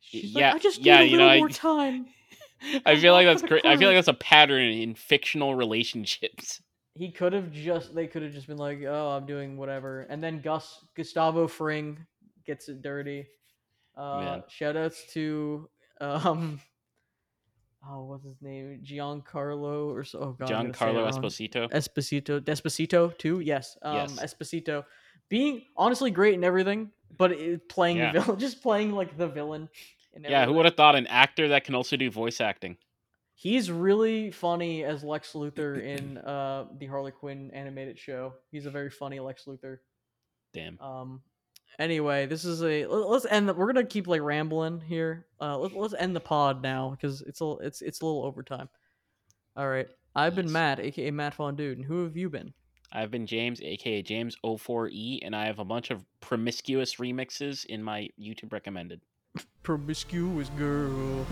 [0.00, 2.06] She's yeah, like, I just yeah, need a you little know, I- more time.
[2.86, 3.64] I feel like that's great.
[3.66, 6.60] I feel like that's a pattern in fictional relationships.
[6.94, 10.22] He could have just they could have just been like, oh, I'm doing whatever, and
[10.22, 12.04] then Gus Gustavo Fring
[12.46, 13.26] gets it dirty.
[13.96, 14.42] Uh, Man.
[14.50, 15.70] shout outs to
[16.02, 16.60] um.
[17.88, 18.80] Oh, what's his name?
[18.84, 20.18] Giancarlo or so.
[20.20, 21.10] Oh God, I'm gonna say it Giancarlo.
[21.12, 21.70] Esposito.
[21.72, 23.40] Esposito, Despacito too.
[23.40, 24.18] Yes, um, Yes.
[24.20, 24.84] Esposito,
[25.28, 28.12] being honestly great in everything, but it, playing Yeah.
[28.12, 29.68] the villain, just playing like the villain.
[30.18, 32.76] Yeah, who would have thought an actor that can also do voice acting?
[33.34, 38.34] He's really funny as Lex Luthor in uh the Harley Quinn animated show.
[38.52, 39.78] He's a very funny Lex Luthor.
[40.52, 40.78] Damn.
[40.80, 41.22] Um.
[41.78, 43.48] Anyway, this is a let- let's end.
[43.48, 45.26] The, we're gonna keep like rambling here.
[45.40, 48.68] Uh, let's let's end the pod now because it's a it's it's a little overtime.
[49.56, 50.52] All right, I've been Yes.
[50.52, 52.52] Matt, aka Matt Von Dude, and who have you been?
[52.92, 57.82] I've been James, aka James 04E, and I have a bunch of promiscuous remixes in
[57.82, 59.00] my YouTube recommended.
[59.62, 61.26] Promiscuous girl.